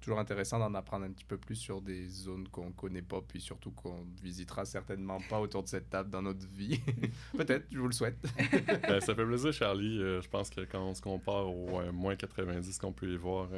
toujours 0.00 0.20
intéressant 0.20 0.60
d'en 0.60 0.72
apprendre 0.74 1.04
un 1.04 1.10
petit 1.10 1.24
peu 1.24 1.36
plus 1.36 1.56
sur 1.56 1.80
des 1.80 2.08
zones 2.08 2.46
qu'on 2.48 2.66
ne 2.66 2.72
connaît 2.72 3.02
pas, 3.02 3.20
puis 3.20 3.40
surtout 3.40 3.72
qu'on 3.72 4.04
visitera 4.22 4.64
certainement 4.64 5.18
pas 5.28 5.40
autour 5.40 5.64
de 5.64 5.68
cette 5.68 5.90
table 5.90 6.10
dans 6.10 6.22
notre 6.22 6.46
vie. 6.46 6.80
Peut-être, 7.36 7.66
je 7.72 7.78
vous 7.78 7.88
le 7.88 7.92
souhaite. 7.92 8.18
Ben, 8.88 9.00
ça 9.00 9.14
fait 9.14 9.24
plaisir, 9.24 9.52
Charlie. 9.52 9.98
Euh, 10.00 10.20
je 10.20 10.28
pense 10.28 10.50
que 10.50 10.60
quand 10.60 10.82
on 10.82 10.94
se 10.94 11.02
compare 11.02 11.48
au 11.48 11.92
moins 11.92 12.14
90 12.14 12.78
qu'on 12.78 12.92
peut 12.92 13.08
y 13.08 13.16
voir, 13.16 13.48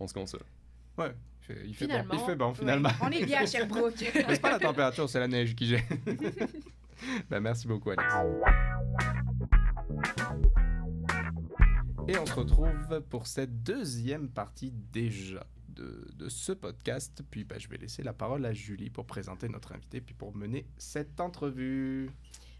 on 0.00 0.06
se 0.06 0.14
console. 0.14 0.42
Ouais, 0.98 1.14
il 1.64 1.74
fait, 1.74 1.86
bon. 1.86 2.04
Il 2.12 2.18
fait 2.20 2.36
bon, 2.36 2.54
finalement. 2.54 2.90
on 3.00 3.10
est 3.10 3.24
bien 3.24 3.42
à 3.42 3.46
Sherbrooke. 3.46 3.94
c'est 4.12 4.40
pas 4.40 4.52
la 4.52 4.58
température, 4.58 5.08
c'est 5.08 5.20
la 5.20 5.28
neige 5.28 5.54
qui 5.54 5.66
gêne. 5.66 5.82
ben, 7.30 7.40
merci 7.40 7.66
beaucoup, 7.66 7.90
Alexis. 7.90 8.16
Et 12.10 12.18
on 12.18 12.26
se 12.26 12.34
retrouve 12.34 13.02
pour 13.08 13.28
cette 13.28 13.62
deuxième 13.62 14.30
partie 14.30 14.72
déjà 14.72 15.46
de, 15.68 16.08
de 16.12 16.28
ce 16.28 16.50
podcast. 16.50 17.22
Puis 17.30 17.44
bah, 17.44 17.54
je 17.56 17.68
vais 17.68 17.76
laisser 17.76 18.02
la 18.02 18.12
parole 18.12 18.44
à 18.46 18.52
Julie 18.52 18.90
pour 18.90 19.06
présenter 19.06 19.48
notre 19.48 19.70
invité, 19.70 20.00
puis 20.00 20.16
pour 20.16 20.34
mener 20.34 20.66
cette 20.76 21.20
entrevue. 21.20 22.10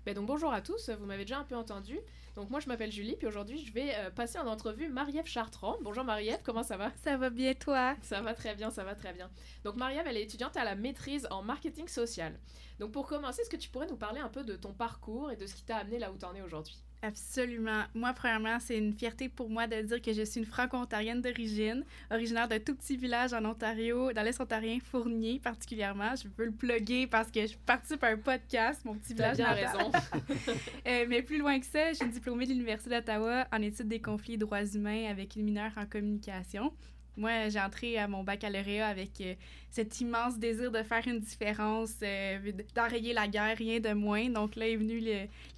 Ben 0.06 0.14
donc 0.14 0.28
bonjour 0.28 0.52
à 0.52 0.60
tous, 0.62 0.88
vous 0.90 1.04
m'avez 1.04 1.24
déjà 1.24 1.40
un 1.40 1.44
peu 1.44 1.56
entendu. 1.56 1.98
Donc 2.36 2.48
moi 2.48 2.60
je 2.60 2.68
m'appelle 2.68 2.92
Julie, 2.92 3.16
puis 3.16 3.26
aujourd'hui 3.26 3.58
je 3.66 3.72
vais 3.72 3.92
euh, 3.96 4.10
passer 4.12 4.38
en 4.38 4.46
entrevue 4.46 4.88
Marie-Ève 4.88 5.26
Chartrand. 5.26 5.78
Bonjour 5.82 6.04
Marie-Ève, 6.04 6.42
comment 6.44 6.62
ça 6.62 6.76
va? 6.76 6.92
Ça 7.02 7.16
va 7.16 7.28
bien 7.28 7.52
toi? 7.54 7.96
Ça 8.02 8.20
va 8.20 8.34
très 8.34 8.54
bien, 8.54 8.70
ça 8.70 8.84
va 8.84 8.94
très 8.94 9.12
bien. 9.12 9.32
Donc 9.64 9.74
Marie-Ève, 9.74 10.06
elle 10.06 10.16
est 10.16 10.22
étudiante 10.22 10.56
à 10.56 10.62
la 10.62 10.76
maîtrise 10.76 11.26
en 11.32 11.42
marketing 11.42 11.88
social. 11.88 12.38
Donc 12.78 12.92
pour 12.92 13.08
commencer, 13.08 13.42
est-ce 13.42 13.50
que 13.50 13.56
tu 13.56 13.68
pourrais 13.68 13.88
nous 13.88 13.96
parler 13.96 14.20
un 14.20 14.28
peu 14.28 14.44
de 14.44 14.54
ton 14.54 14.72
parcours 14.72 15.32
et 15.32 15.36
de 15.36 15.44
ce 15.44 15.56
qui 15.56 15.64
t'a 15.64 15.78
amené 15.78 15.98
là 15.98 16.12
où 16.12 16.16
tu 16.16 16.24
en 16.24 16.36
es 16.36 16.40
aujourd'hui? 16.40 16.80
Absolument. 17.02 17.84
Moi, 17.94 18.12
premièrement, 18.12 18.58
c'est 18.60 18.76
une 18.76 18.92
fierté 18.92 19.28
pour 19.28 19.48
moi 19.48 19.66
de 19.66 19.80
dire 19.80 20.02
que 20.02 20.12
je 20.12 20.22
suis 20.22 20.40
une 20.40 20.46
franco-ontarienne 20.46 21.22
d'origine, 21.22 21.84
originaire 22.10 22.46
d'un 22.46 22.58
tout 22.58 22.74
petit 22.74 22.96
village 22.96 23.32
en 23.32 23.44
Ontario, 23.44 24.12
dans 24.12 24.22
l'Est 24.22 24.40
ontarien, 24.40 24.78
Fournier 24.80 25.38
particulièrement. 25.38 26.14
Je 26.16 26.28
veux 26.36 26.46
le 26.46 26.52
plugger 26.52 27.06
parce 27.06 27.30
que 27.30 27.46
je 27.46 27.56
participe 27.64 28.04
à 28.04 28.08
un 28.08 28.18
podcast, 28.18 28.84
mon 28.84 28.94
petit 28.94 29.14
village. 29.14 29.38
T'as 29.38 29.54
bien 29.54 29.68
raison. 29.68 29.90
Euh, 30.86 31.04
mais 31.08 31.22
plus 31.22 31.38
loin 31.38 31.58
que 31.60 31.66
ça, 31.66 31.90
je 31.90 31.96
suis 31.98 32.08
diplômée 32.08 32.46
de 32.46 32.52
l'Université 32.52 32.90
d'Ottawa 32.90 33.46
en 33.52 33.62
études 33.62 33.88
des 33.88 34.00
conflits 34.00 34.34
et 34.34 34.38
droits 34.38 34.64
humains 34.64 35.08
avec 35.10 35.36
une 35.36 35.44
mineure 35.44 35.72
en 35.76 35.86
communication. 35.86 36.72
Moi, 37.16 37.48
j'ai 37.48 37.60
entré 37.60 37.98
à 37.98 38.08
mon 38.08 38.22
baccalauréat 38.22 38.86
avec 38.86 39.20
euh, 39.20 39.34
cet 39.70 40.00
immense 40.00 40.38
désir 40.38 40.70
de 40.70 40.82
faire 40.82 41.06
une 41.06 41.20
différence, 41.20 41.94
euh, 42.02 42.38
d'enrayer 42.74 43.12
la 43.12 43.28
guerre, 43.28 43.56
rien 43.56 43.80
de 43.80 43.92
moins. 43.92 44.28
Donc 44.28 44.56
là 44.56 44.68
est 44.68 44.76
venue 44.76 45.02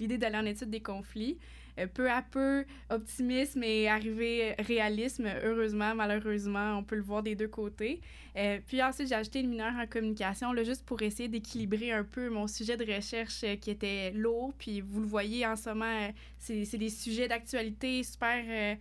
l'idée 0.00 0.18
d'aller 0.18 0.38
en 0.38 0.47
étude 0.47 0.71
des 0.71 0.80
conflits. 0.80 1.38
Euh, 1.78 1.87
peu 1.87 2.11
à 2.11 2.21
peu, 2.21 2.64
optimisme 2.90 3.62
et 3.62 3.88
arrivé 3.88 4.54
réalisme. 4.59 5.26
Heureusement, 5.44 5.94
malheureusement, 5.94 6.78
on 6.78 6.82
peut 6.82 6.97
le 6.97 7.02
voir 7.02 7.23
des 7.23 7.35
deux 7.35 7.49
côtés. 7.49 8.00
puis 8.66 8.82
ensuite, 8.82 9.09
j'ai 9.09 9.14
acheté 9.14 9.40
une 9.40 9.50
mineure 9.50 9.75
en 9.78 9.87
communication, 9.87 10.52
là, 10.52 10.64
juste 10.64 10.85
pour 10.85 11.00
essayer 11.02 11.28
d'équilibrer 11.28 11.92
un 11.92 12.04
peu 12.04 12.28
mon 12.28 12.47
sujet 12.47 12.76
de 12.76 12.85
recherche 12.85 13.44
qui 13.61 13.71
était 13.71 14.11
lourd. 14.12 14.52
Puis 14.59 14.80
vous 14.80 15.00
le 15.00 15.06
voyez 15.06 15.47
en 15.47 15.56
ce 15.56 15.71
moment, 15.71 16.11
c'est 16.38 16.78
des 16.78 16.90
sujets 16.90 17.28
d'actualité 17.28 18.02
super 18.02 18.76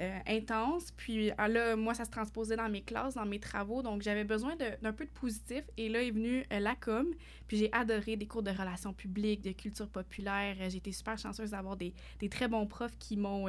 euh, 0.00 0.18
intense. 0.26 0.92
Puis 0.96 1.32
ah, 1.38 1.48
là, 1.48 1.74
moi, 1.74 1.92
ça 1.94 2.04
se 2.04 2.10
transposait 2.10 2.56
dans 2.56 2.68
mes 2.68 2.82
classes, 2.82 3.14
dans 3.14 3.26
mes 3.26 3.40
travaux. 3.40 3.82
Donc, 3.82 4.02
j'avais 4.02 4.24
besoin 4.24 4.54
d'un 4.56 4.92
peu 4.92 5.04
de 5.04 5.10
positif. 5.10 5.64
Et 5.76 5.88
là 5.88 6.02
est 6.02 6.10
venu 6.10 6.44
euh, 6.52 6.60
la 6.60 6.76
com. 6.76 7.06
Puis 7.48 7.56
j'ai 7.56 7.72
adoré 7.72 8.16
des 8.16 8.26
cours 8.26 8.42
de 8.42 8.50
relations 8.50 8.92
publiques, 8.92 9.42
de 9.42 9.52
culture 9.52 9.88
populaire. 9.88 10.56
Euh, 10.60 10.70
j'ai 10.70 10.78
été 10.78 10.92
super 10.92 11.18
chanceuse 11.18 11.50
d'avoir 11.50 11.76
des, 11.76 11.94
des, 12.20 12.28
très 12.28 12.46
bons 12.46 12.66
profs 12.66 12.96
qui 12.98 13.16
m'ont 13.16 13.46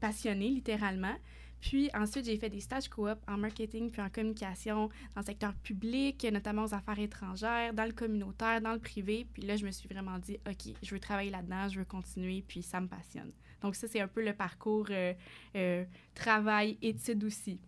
passionnée, 0.00 0.48
littéralement. 0.48 1.14
Puis 1.60 1.90
ensuite, 1.94 2.24
j'ai 2.24 2.36
fait 2.36 2.50
des 2.50 2.60
stages 2.60 2.88
coop 2.88 3.18
en 3.26 3.36
marketing 3.36 3.90
puis 3.90 4.00
en 4.00 4.08
communication 4.08 4.88
dans 5.14 5.20
le 5.20 5.26
secteur 5.26 5.54
public, 5.54 6.24
notamment 6.32 6.64
aux 6.64 6.74
affaires 6.74 6.98
étrangères, 6.98 7.74
dans 7.74 7.84
le 7.84 7.92
communautaire, 7.92 8.60
dans 8.60 8.72
le 8.72 8.78
privé. 8.78 9.26
Puis 9.32 9.42
là, 9.42 9.56
je 9.56 9.64
me 9.64 9.70
suis 9.70 9.88
vraiment 9.88 10.18
dit, 10.18 10.38
OK, 10.48 10.74
je 10.82 10.94
veux 10.94 11.00
travailler 11.00 11.30
là-dedans, 11.30 11.68
je 11.68 11.80
veux 11.80 11.84
continuer, 11.84 12.44
puis 12.46 12.62
ça 12.62 12.80
me 12.80 12.86
passionne. 12.86 13.32
Donc 13.62 13.74
ça, 13.74 13.88
c'est 13.88 14.00
un 14.00 14.08
peu 14.08 14.24
le 14.24 14.32
parcours 14.32 14.86
euh, 14.90 15.14
euh, 15.56 15.84
travail-études 16.14 17.24
aussi. 17.24 17.60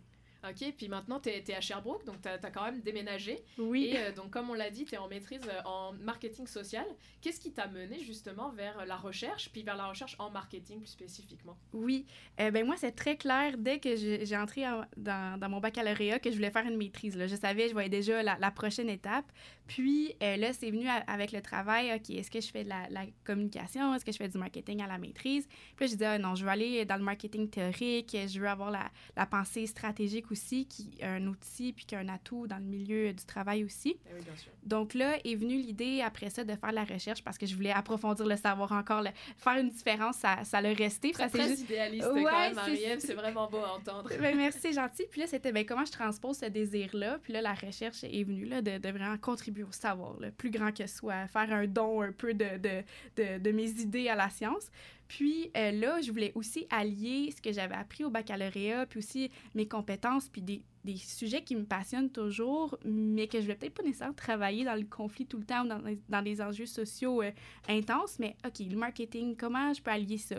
OK, 0.49 0.75
puis 0.77 0.89
maintenant, 0.89 1.21
tu 1.21 1.29
es, 1.29 1.55
à 1.55 1.61
Sherbrooke, 1.61 2.05
donc 2.07 2.23
tu 2.23 2.29
as, 2.29 2.39
quand 2.51 2.65
même 2.65 2.81
déménagé. 2.81 3.45
Oui. 3.59 3.91
Et 3.93 3.99
euh, 3.99 4.13
donc, 4.13 4.31
comme 4.31 4.49
on 4.49 4.55
l'a 4.55 4.71
dit, 4.71 4.85
tu 4.87 4.95
es 4.95 4.99
en 4.99 5.09
maîtrise 5.09 5.43
euh, 5.47 5.61
en 5.67 5.93
marketing 5.93 6.47
social. 6.47 6.87
Qu'est-ce 7.21 7.41
qui 7.41 7.53
t'a 7.53 7.69
mené 7.69 8.01
justement 8.01 8.51
vers 8.51 8.87
la 8.87 8.97
recherche, 8.97 9.51
puis 9.53 9.63
vers 9.63 9.77
la 9.77 9.87
recherche 9.87 10.17
en 10.19 10.31
marketing 10.31 10.79
plus 10.79 10.89
spécifiquement? 10.89 11.59
Oui, 11.75 12.07
euh, 12.41 12.51
ben 12.51 12.65
moi, 12.65 12.77
c'est 12.79 12.93
très 12.93 13.17
clair 13.17 13.59
dès 13.59 13.81
que 13.81 13.95
j'ai 13.97 14.37
entré 14.37 14.63
dans, 14.97 15.39
dans, 15.39 15.51
mon 15.51 15.61
baccalauréat 15.61 16.19
que 16.19 16.31
je 16.31 16.37
voulais 16.37 16.51
faire 16.51 16.67
une 16.67 16.79
maîtrise. 16.79 17.17
Là. 17.17 17.27
Je 17.27 17.37
savais, 17.37 17.69
je 17.69 17.75
voyais 17.75 17.91
déjà 17.91 18.23
la, 18.23 18.39
la 18.39 18.51
prochaine 18.51 18.89
étape. 18.89 19.31
Puis 19.71 20.17
là, 20.21 20.53
c'est 20.53 20.73
venu 20.73 20.87
avec 21.07 21.31
le 21.31 21.41
travail. 21.41 21.93
OK, 21.95 22.11
est-ce 22.11 22.29
que 22.29 22.41
je 22.41 22.51
fais 22.51 22.65
de 22.65 22.69
la, 22.69 22.89
la 22.91 23.03
communication? 23.25 23.95
Est-ce 23.95 24.05
que 24.05 24.11
je 24.11 24.17
fais 24.17 24.29
du 24.29 24.37
marketing 24.37 24.83
à 24.83 24.89
la 24.89 24.99
maîtrise? 24.99 25.47
Puis 25.77 25.85
là, 25.85 25.87
je 25.87 25.93
disais, 25.93 26.07
ah, 26.07 26.19
non, 26.19 26.35
je 26.35 26.45
veux 26.45 26.51
aller 26.51 26.85
dans 26.85 26.97
le 26.97 27.05
marketing 27.05 27.49
théorique. 27.49 28.17
Je 28.27 28.41
veux 28.41 28.49
avoir 28.49 28.73
la, 28.73 28.91
la 29.17 29.27
pensée 29.27 29.69
stratégique 29.69 30.33
aussi, 30.33 30.67
qui 30.67 30.91
est 30.99 31.05
un 31.05 31.25
outil 31.29 31.73
puis 31.73 31.85
qui 31.85 31.95
est 31.95 31.99
un 31.99 32.09
atout 32.09 32.49
dans 32.49 32.57
le 32.57 32.65
milieu 32.65 33.13
du 33.13 33.25
travail 33.25 33.63
aussi. 33.63 33.97
Eh 34.07 34.15
oui, 34.15 34.25
bien 34.25 34.37
sûr. 34.37 34.51
Donc 34.65 34.95
là 34.95 35.19
est 35.25 35.37
venue 35.37 35.57
l'idée 35.57 36.01
après 36.03 36.31
ça 36.31 36.43
de 36.43 36.55
faire 36.57 36.73
la 36.73 36.85
recherche 36.85 37.23
parce 37.23 37.39
que 37.39 37.47
je 37.47 37.55
voulais 37.55 37.71
approfondir 37.71 38.27
le 38.27 38.37
savoir 38.37 38.73
encore, 38.73 39.05
faire 39.39 39.57
une 39.59 39.71
différence, 39.71 40.17
ça, 40.17 40.43
ça 40.43 40.61
l'a 40.61 40.73
resté. 40.73 41.13
Très, 41.13 41.29
très 41.29 41.49
juste... 41.49 41.63
idéaliste 41.63 42.09
ouais, 42.13 42.25
quand 42.25 42.67
même, 42.67 43.01
c'est 43.01 43.15
vraiment 43.15 43.49
beau 43.49 43.59
à 43.59 43.75
entendre. 43.77 44.11
Ben, 44.21 44.37
merci, 44.37 44.59
c'est 44.61 44.73
gentil. 44.73 45.05
Puis 45.09 45.21
là, 45.21 45.29
c'était 45.29 45.53
ben, 45.53 45.65
comment 45.65 45.85
je 45.85 45.93
transpose 45.93 46.39
ce 46.39 46.47
désir-là? 46.47 47.19
Puis 47.23 47.33
là, 47.33 47.41
la 47.41 47.55
recherche 47.55 48.03
est 48.03 48.25
venue 48.25 48.47
là, 48.47 48.63
de, 48.63 48.79
de 48.79 48.89
vraiment 48.89 49.17
contribuer 49.19 49.60
au 49.63 49.73
savoir, 49.73 50.19
le 50.21 50.31
plus 50.31 50.51
grand 50.51 50.73
que 50.73 50.87
soit, 50.87 51.27
faire 51.29 51.53
un 51.53 51.67
don 51.67 52.03
un 52.03 52.13
peu 52.13 52.35
de, 52.35 52.59
de, 52.59 53.39
de, 53.39 53.53
mes 53.53 53.71
idées 53.71 54.09
à 54.09 54.15
la 54.15 54.31
science. 54.31 54.71
Puis 55.09 55.51
euh, 55.57 55.73
là, 55.73 56.01
je 56.01 56.11
voulais 56.11 56.33
aussi 56.35 56.67
allier 56.71 57.33
ce 57.37 57.43
que 57.43 57.53
j'avais 57.53 57.75
appris 57.75 58.05
au 58.05 58.11
baccalauréat, 58.11 58.87
puis 58.87 58.99
aussi 58.99 59.31
mes 59.55 59.67
compétences, 59.67 60.29
puis 60.29 60.43
des, 60.43 60.63
des, 60.85 60.97
sujets 60.97 61.43
qui 61.43 61.57
me 61.57 61.65
passionnent 61.65 62.11
toujours, 62.11 62.79
mais 62.85 63.27
que 63.27 63.41
je 63.41 63.47
vais 63.47 63.57
peut-être 63.57 63.75
pas 63.75 63.83
nécessairement 63.83 64.15
travailler 64.15 64.65
dans 64.65 64.77
le 64.77 64.85
conflit 64.85 65.27
tout 65.27 65.39
le 65.39 65.45
temps 65.45 65.65
ou 65.65 65.69
dans, 65.69 65.83
dans 66.09 66.23
des 66.23 66.41
enjeux 66.41 66.67
sociaux 66.67 67.23
euh, 67.23 67.33
intenses. 67.69 68.19
Mais 68.19 68.37
OK, 68.47 68.61
le 68.61 68.77
marketing, 68.77 69.37
comment 69.37 69.73
je 69.73 69.83
peux 69.83 69.91
allier 69.91 70.19
ça? 70.19 70.37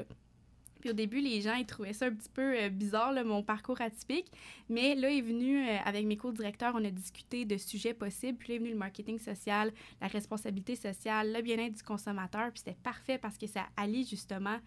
Puis 0.81 0.89
au 0.89 0.93
début, 0.93 1.21
les 1.21 1.41
gens, 1.41 1.53
ils 1.53 1.65
trouvaient 1.65 1.93
ça 1.93 2.07
un 2.07 2.11
petit 2.11 2.29
peu 2.29 2.57
euh, 2.57 2.69
bizarre, 2.69 3.13
mon 3.23 3.43
parcours 3.43 3.79
atypique. 3.79 4.31
Mais 4.69 4.95
là 4.95 5.09
est 5.09 5.21
venu, 5.21 5.65
euh, 5.65 5.77
avec 5.85 6.05
mes 6.05 6.17
co-directeurs, 6.17 6.73
on 6.75 6.83
a 6.83 6.89
discuté 6.89 7.45
de 7.45 7.55
sujets 7.57 7.93
possibles. 7.93 8.37
Puis 8.37 8.49
là 8.49 8.55
est 8.55 8.59
venu 8.59 8.71
le 8.71 8.77
marketing 8.77 9.19
social, 9.19 9.71
la 10.01 10.07
responsabilité 10.07 10.75
sociale, 10.75 11.31
le 11.33 11.41
bien-être 11.41 11.73
du 11.73 11.83
consommateur. 11.83 12.51
Puis 12.51 12.63
c'était 12.65 12.77
parfait 12.83 13.17
parce 13.17 13.37
que 13.37 13.47
ça 13.47 13.67
allie 13.77 14.05
justement 14.05 14.57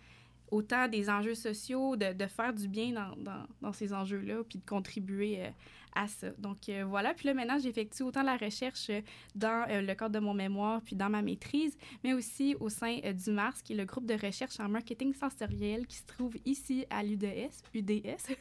autant 0.54 0.86
des 0.86 1.10
enjeux 1.10 1.34
sociaux, 1.34 1.96
de, 1.96 2.12
de 2.12 2.26
faire 2.26 2.54
du 2.54 2.68
bien 2.68 2.92
dans, 2.92 3.16
dans, 3.16 3.46
dans 3.60 3.72
ces 3.72 3.92
enjeux-là, 3.92 4.42
puis 4.48 4.60
de 4.60 4.64
contribuer 4.64 5.42
euh, 5.42 5.50
à 5.96 6.06
ça. 6.06 6.30
Donc 6.38 6.68
euh, 6.68 6.84
voilà, 6.84 7.12
puis 7.12 7.26
là 7.26 7.34
maintenant 7.34 7.58
j'effectue 7.58 8.02
autant 8.04 8.22
la 8.22 8.36
recherche 8.36 8.88
euh, 8.90 9.00
dans 9.34 9.66
le 9.68 9.94
cadre 9.94 10.14
de 10.14 10.20
mon 10.20 10.34
mémoire 10.34 10.80
puis 10.82 10.94
dans 10.94 11.10
ma 11.10 11.22
maîtrise, 11.22 11.76
mais 12.04 12.12
aussi 12.12 12.54
au 12.60 12.68
sein 12.68 12.98
du 12.98 13.30
MARS, 13.30 13.62
qui 13.62 13.72
est 13.72 13.76
le 13.76 13.84
groupe 13.84 14.06
de 14.06 14.14
recherche 14.14 14.60
en 14.60 14.68
marketing 14.68 15.12
sensoriel 15.12 15.86
qui 15.86 15.96
se 15.96 16.06
trouve 16.06 16.36
ici 16.44 16.86
à 16.88 17.02
l'UDS, 17.02 17.62
UDS, 17.74 18.34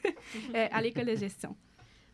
à 0.54 0.82
l'école 0.82 1.06
de 1.06 1.16
gestion. 1.16 1.56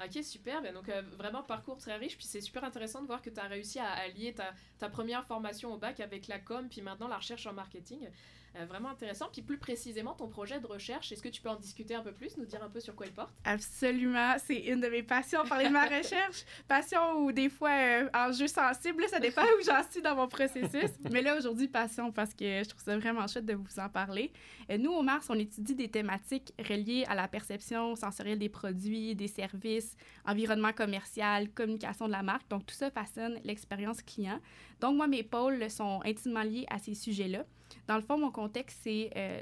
Ok, 0.01 0.24
super. 0.24 0.62
Ben, 0.62 0.74
donc, 0.74 0.89
vraiment, 1.18 1.44
parcours 1.44 1.77
très 1.77 1.98
riche. 1.98 2.15
Puis 2.15 2.25
c'est 2.25 2.39
super 2.39 2.63
intéressant 2.63 3.01
de 3.01 3.08
voir 3.08 3.22
que 3.22 3.29
tu 3.29 3.38
as 3.38 3.48
réussi 3.48 3.79
à 3.79 3.91
allier 3.91 4.34
ta, 4.34 4.53
ta, 4.77 4.88
première 4.88 5.25
formation 5.25 5.74
au 5.74 5.77
bac 5.77 6.00
avec 6.00 6.27
la 6.27 6.39
com, 6.39 6.70
puis 6.70 6.82
maintenant 6.82 7.10
la 7.10 7.18
recherche 7.18 7.46
en 7.48 7.53
marketing. 7.53 8.08
Euh, 8.56 8.65
vraiment 8.65 8.89
intéressant. 8.89 9.27
Puis 9.32 9.41
plus 9.41 9.58
précisément, 9.58 10.13
ton 10.13 10.27
projet 10.27 10.60
de 10.60 10.65
recherche, 10.65 11.12
est-ce 11.12 11.22
que 11.22 11.29
tu 11.29 11.41
peux 11.41 11.50
en 11.50 11.56
discuter 11.56 11.94
un 11.94 12.01
peu 12.01 12.12
plus, 12.12 12.36
nous 12.38 12.46
dire 12.46 12.63
un 12.63 12.70
peu 12.70 12.79
sur 12.79 12.96
quoi 12.96 13.06
il 13.06 13.12
porte? 13.12 13.32
Absolument. 13.44 14.36
C'est 14.44 14.58
une 14.58 14.82
de 14.82 14.88
mes 14.88 15.03
passions, 15.03 15.46
parler 15.46 15.65
de 15.65 15.74
ma 15.74 15.86
recherche. 15.98 16.46
Passion 16.68 17.20
ou 17.20 17.32
des 17.32 17.50
fois 17.50 17.70
euh, 17.70 18.10
enjeu 18.13 18.48
sensible, 18.48 19.03
ça 19.08 19.20
dépend 19.20 19.44
où 19.44 19.63
j'en 19.63 19.84
suis 19.89 20.01
dans 20.01 20.15
mon 20.15 20.27
processus. 20.27 20.89
Mais 21.12 21.22
là, 21.22 21.38
aujourd'hui, 21.38 21.68
passion 21.68 22.12
parce 22.12 22.34
que 22.34 22.63
je 22.63 22.70
trouve 22.70 22.82
ça 22.82 22.98
vraiment 22.98 23.27
chouette 23.27 23.46
de 23.46 23.53
vous 23.53 23.79
en 23.79 23.89
parler. 23.89 24.32
Euh, 24.72 24.77
nous, 24.77 24.91
au 24.91 25.03
Mars, 25.03 25.27
on 25.29 25.36
étudie 25.36 25.75
des 25.75 25.89
thématiques 25.89 26.51
reliées 26.58 27.06
à 27.08 27.13
la 27.13 27.27
perception 27.27 27.96
sensorielle 27.96 28.39
des 28.39 28.50
produits, 28.50 29.15
des 29.15 29.27
services, 29.27 29.96
environnement 30.25 30.74
commercial, 30.74 31.50
communication 31.51 32.08
de 32.08 32.13
la 32.13 32.24
marque. 32.24 32.50
Donc, 32.50 32.65
tout 32.65 32.75
ça 32.75 32.89
façonne 32.89 33.39
l'expérience 33.44 34.01
client. 34.01 34.39
Donc, 34.82 34.96
moi, 34.96 35.08
mes 35.08 35.24
pôles 35.24 35.70
sont 35.70 36.01
intimement 36.03 36.44
liés 36.44 36.65
à 36.70 36.79
ces 36.79 36.96
sujets-là. 36.96 37.46
Dans 37.88 37.95
le 37.95 38.01
fond, 38.01 38.17
mon 38.17 38.31
contexte, 38.31 38.79
c'est 38.83 39.11
euh, 39.15 39.41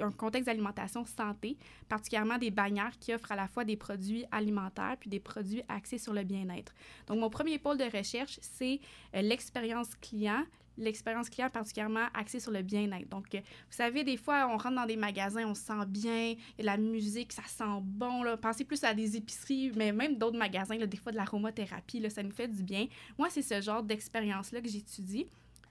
un 0.00 0.12
contexte 0.12 0.46
d'alimentation 0.46 1.04
santé, 1.04 1.56
particulièrement 1.88 2.38
des 2.38 2.50
bannières 2.50 2.98
qui 2.98 3.14
offrent 3.14 3.32
à 3.32 3.36
la 3.36 3.48
fois 3.48 3.64
des 3.64 3.76
produits 3.76 4.24
alimentaires 4.30 4.96
puis 4.98 5.10
des 5.10 5.20
produits 5.20 5.62
axés 5.68 5.98
sur 5.98 6.12
le 6.12 6.24
bien-être. 6.24 6.72
Donc, 7.06 7.18
mon 7.18 7.30
premier 7.30 7.58
pôle 7.58 7.78
de 7.78 7.84
recherche, 7.84 8.38
c'est 8.42 8.80
euh, 9.14 9.22
l'expérience 9.22 9.94
client, 9.96 10.44
l'expérience 10.76 11.30
client 11.30 11.50
particulièrement 11.50 12.06
axée 12.14 12.40
sur 12.40 12.50
le 12.50 12.62
bien-être. 12.62 13.08
Donc, 13.08 13.34
euh, 13.34 13.38
vous 13.40 13.76
savez, 13.76 14.04
des 14.04 14.16
fois, 14.16 14.48
on 14.50 14.56
rentre 14.56 14.76
dans 14.76 14.86
des 14.86 14.96
magasins, 14.96 15.46
on 15.46 15.54
se 15.54 15.62
sent 15.62 15.86
bien, 15.86 16.34
et 16.58 16.62
la 16.62 16.76
musique, 16.76 17.32
ça 17.32 17.42
sent 17.46 17.80
bon. 17.82 18.22
Là. 18.22 18.36
Pensez 18.36 18.64
plus 18.64 18.82
à 18.84 18.94
des 18.94 19.16
épiceries, 19.16 19.72
mais 19.76 19.92
même 19.92 20.16
d'autres 20.16 20.38
magasins, 20.38 20.76
là, 20.76 20.86
des 20.86 20.96
fois 20.96 21.12
de 21.12 21.16
l'aromathérapie, 21.16 22.04
ça 22.10 22.22
nous 22.22 22.32
fait 22.32 22.48
du 22.48 22.62
bien. 22.62 22.86
Moi, 23.18 23.28
c'est 23.30 23.42
ce 23.42 23.60
genre 23.60 23.82
d'expérience-là 23.82 24.60
que 24.60 24.68
j'étudie. 24.68 25.26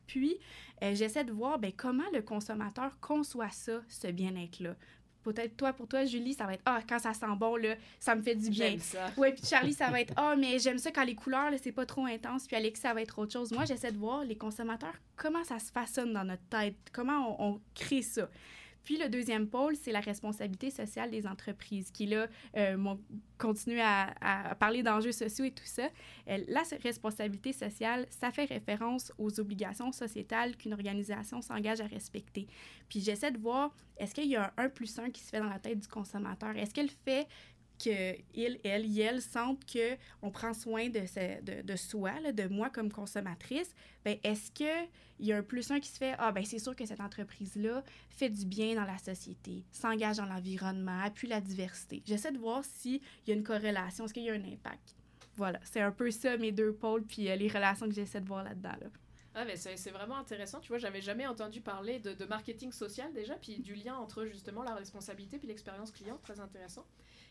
Puis, 0.07 0.37
euh, 0.83 0.93
j'essaie 0.95 1.23
de 1.23 1.31
voir 1.31 1.59
ben, 1.59 1.71
comment 1.75 2.03
le 2.13 2.21
consommateur 2.21 2.99
conçoit 2.99 3.49
ça, 3.49 3.81
ce 3.87 4.07
bien-être-là. 4.07 4.75
Peut-être 5.23 5.55
toi, 5.55 5.71
pour 5.71 5.87
toi, 5.87 6.03
Julie, 6.03 6.33
ça 6.33 6.45
va 6.45 6.55
être 6.55 6.61
Ah, 6.65 6.81
quand 6.87 6.99
ça 6.99 7.13
sent 7.13 7.25
bon, 7.37 7.55
là, 7.55 7.75
ça 7.97 8.13
me 8.13 8.21
fait 8.21 8.35
du 8.35 8.49
bien. 8.49 8.77
ça. 8.77 9.09
Oui, 9.15 9.31
puis 9.31 9.45
Charlie, 9.45 9.71
ça 9.73 9.89
va 9.89 10.01
être 10.01 10.13
Ah, 10.17 10.35
mais 10.37 10.59
j'aime 10.59 10.77
ça 10.77 10.91
quand 10.91 11.05
les 11.05 11.15
couleurs, 11.15 11.49
là, 11.49 11.57
c'est 11.57 11.71
pas 11.71 11.85
trop 11.85 12.05
intense. 12.05 12.45
Puis 12.45 12.57
Alex, 12.57 12.81
ça 12.81 12.93
va 12.93 13.01
être 13.01 13.17
autre 13.19 13.31
chose. 13.31 13.51
Moi, 13.53 13.63
j'essaie 13.63 13.93
de 13.93 13.97
voir 13.97 14.25
les 14.25 14.35
consommateurs, 14.35 14.93
comment 15.15 15.43
ça 15.45 15.59
se 15.59 15.71
façonne 15.71 16.11
dans 16.11 16.25
notre 16.25 16.43
tête, 16.49 16.75
comment 16.91 17.41
on 17.41 17.61
crée 17.73 18.01
ça. 18.01 18.29
Puis 18.83 18.97
le 18.97 19.09
deuxième 19.09 19.47
pôle, 19.47 19.75
c'est 19.75 19.91
la 19.91 19.99
responsabilité 19.99 20.69
sociale 20.69 21.09
des 21.09 21.25
entreprises, 21.25 21.91
qui 21.91 22.05
là, 22.05 22.27
euh, 22.57 22.95
continué 23.37 23.81
à, 23.81 24.55
parler 24.59 24.83
d'enjeux 24.83 25.11
sociaux 25.11 25.45
et 25.45 25.51
tout 25.51 25.65
ça. 25.65 25.89
Euh, 26.29 26.37
la 26.47 26.63
responsabilité 26.81 27.53
sociale, 27.53 28.05
ça 28.09 28.31
fait 28.31 28.45
référence 28.45 29.11
aux 29.17 29.39
obligations 29.39 29.91
sociétales 29.91 30.55
qu'une 30.57 30.73
organisation 30.73 31.41
s'engage 31.41 31.81
à 31.81 31.87
respecter. 31.87 32.47
Puis 32.89 32.99
j'essaie 32.99 33.31
de 33.31 33.37
voir, 33.37 33.73
est-ce 33.97 34.13
qu'il 34.13 34.27
y 34.27 34.35
a 34.35 34.53
un 34.57 34.65
1 34.65 34.69
plus 34.69 34.99
1 34.99 35.09
qui 35.11 35.21
se 35.21 35.29
fait 35.29 35.39
dans 35.39 35.49
la 35.49 35.59
tête 35.59 35.79
du 35.79 35.87
consommateur? 35.87 36.55
Est-ce 36.57 36.73
qu'elle 36.73 36.89
fait 36.89 37.27
qu'il, 37.77 38.23
elle, 38.63 38.99
elle 38.99 39.21
sentent 39.21 39.63
qu'on 39.71 40.31
prend 40.31 40.53
soin 40.53 40.89
de, 40.89 40.99
de, 41.41 41.61
de 41.61 41.75
soi, 41.75 42.19
là, 42.21 42.31
de 42.31 42.47
moi 42.47 42.69
comme 42.69 42.91
consommatrice, 42.91 43.73
ben 44.05 44.17
est-ce 44.23 44.51
qu'il 44.51 44.67
y 45.19 45.31
a 45.31 45.37
un 45.37 45.43
plus 45.43 45.71
un 45.71 45.79
qui 45.79 45.89
se 45.89 45.97
fait, 45.97 46.15
ah 46.17 46.31
ben 46.31 46.43
c'est 46.45 46.59
sûr 46.59 46.75
que 46.75 46.85
cette 46.85 47.01
entreprise-là 47.01 47.83
fait 48.09 48.29
du 48.29 48.45
bien 48.45 48.75
dans 48.75 48.85
la 48.85 48.97
société, 48.97 49.63
s'engage 49.71 50.17
dans 50.17 50.25
l'environnement, 50.25 50.99
appuie 51.01 51.27
la 51.27 51.41
diversité. 51.41 52.01
J'essaie 52.05 52.31
de 52.31 52.37
voir 52.37 52.63
s'il 52.63 53.01
y 53.27 53.31
a 53.31 53.33
une 53.33 53.43
corrélation, 53.43 54.05
est-ce 54.05 54.13
qu'il 54.13 54.23
y 54.23 54.29
a 54.29 54.33
un 54.33 54.43
impact? 54.43 54.95
Voilà, 55.35 55.59
c'est 55.63 55.81
un 55.81 55.91
peu 55.91 56.11
ça 56.11 56.37
mes 56.37 56.51
deux 56.51 56.73
pôles, 56.73 57.03
puis 57.03 57.29
euh, 57.29 57.35
les 57.35 57.47
relations 57.47 57.87
que 57.87 57.95
j'essaie 57.95 58.21
de 58.21 58.27
voir 58.27 58.43
là-dedans. 58.43 58.75
Là. 58.79 58.87
Ah, 59.35 59.45
mais 59.45 59.55
c'est 59.55 59.89
vraiment 59.89 60.17
intéressant. 60.17 60.59
Tu 60.59 60.69
vois, 60.69 60.77
j'avais 60.77 61.01
jamais 61.01 61.25
entendu 61.25 61.61
parler 61.61 61.99
de, 61.99 62.25
marketing 62.25 62.71
social 62.71 63.11
déjà, 63.13 63.35
puis 63.35 63.59
du 63.59 63.73
lien 63.73 63.95
entre 63.95 64.25
justement 64.25 64.63
la 64.63 64.75
responsabilité 64.75 65.37
puis 65.37 65.47
l'expérience 65.47 65.91
client, 65.91 66.19
très 66.21 66.39
intéressant. 66.39 66.85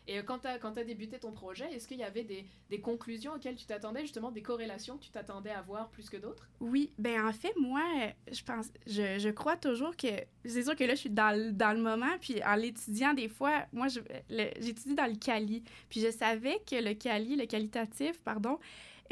Et 0.05 0.19
euh, 0.19 0.21
quand 0.21 0.39
tu 0.39 0.47
as, 0.47 0.83
débuté 0.83 1.17
ton 1.17 1.31
projet, 1.31 1.71
est-ce 1.71 1.87
qu'il 1.87 1.99
y 1.99 2.03
avait 2.03 2.25
des, 2.25 2.81
conclusions 2.81 3.33
auxquelles 3.33 3.55
tu 3.55 3.65
t'attendais, 3.65 4.01
justement 4.01 4.31
des 4.31 4.41
corrélations 4.41 4.97
que 4.97 5.03
tu 5.03 5.11
t'attendais 5.11 5.51
à 5.51 5.61
voir 5.61 5.89
plus 5.89 6.09
que 6.09 6.17
d'autres? 6.17 6.49
Oui, 6.59 6.91
ben 6.97 7.25
en 7.25 7.31
fait, 7.31 7.53
moi, 7.57 7.83
je 8.29 8.43
pense, 8.43 8.67
je, 8.85 9.17
je 9.17 9.29
crois 9.29 9.55
toujours 9.55 9.95
que, 9.95 10.07
c'est 10.43 10.63
sûr 10.63 10.75
que 10.75 10.83
là, 10.83 10.95
je 10.95 10.99
suis 10.99 11.09
dans 11.09 11.33
dans 11.55 11.71
le 11.71 11.81
moment, 11.81 12.17
puis 12.19 12.43
en 12.43 12.55
l'étudiant, 12.55 13.13
des 13.13 13.29
fois, 13.29 13.65
moi, 13.71 13.87
j'étudie 13.87 14.95
dans 14.95 15.09
le 15.09 15.15
Cali, 15.15 15.63
puis 15.87 16.01
je 16.01 16.11
savais 16.11 16.61
que 16.69 16.75
le 16.75 16.93
Cali, 16.95 17.37
le 17.37 17.45
qualitatif, 17.45 18.21
pardon, 18.23 18.59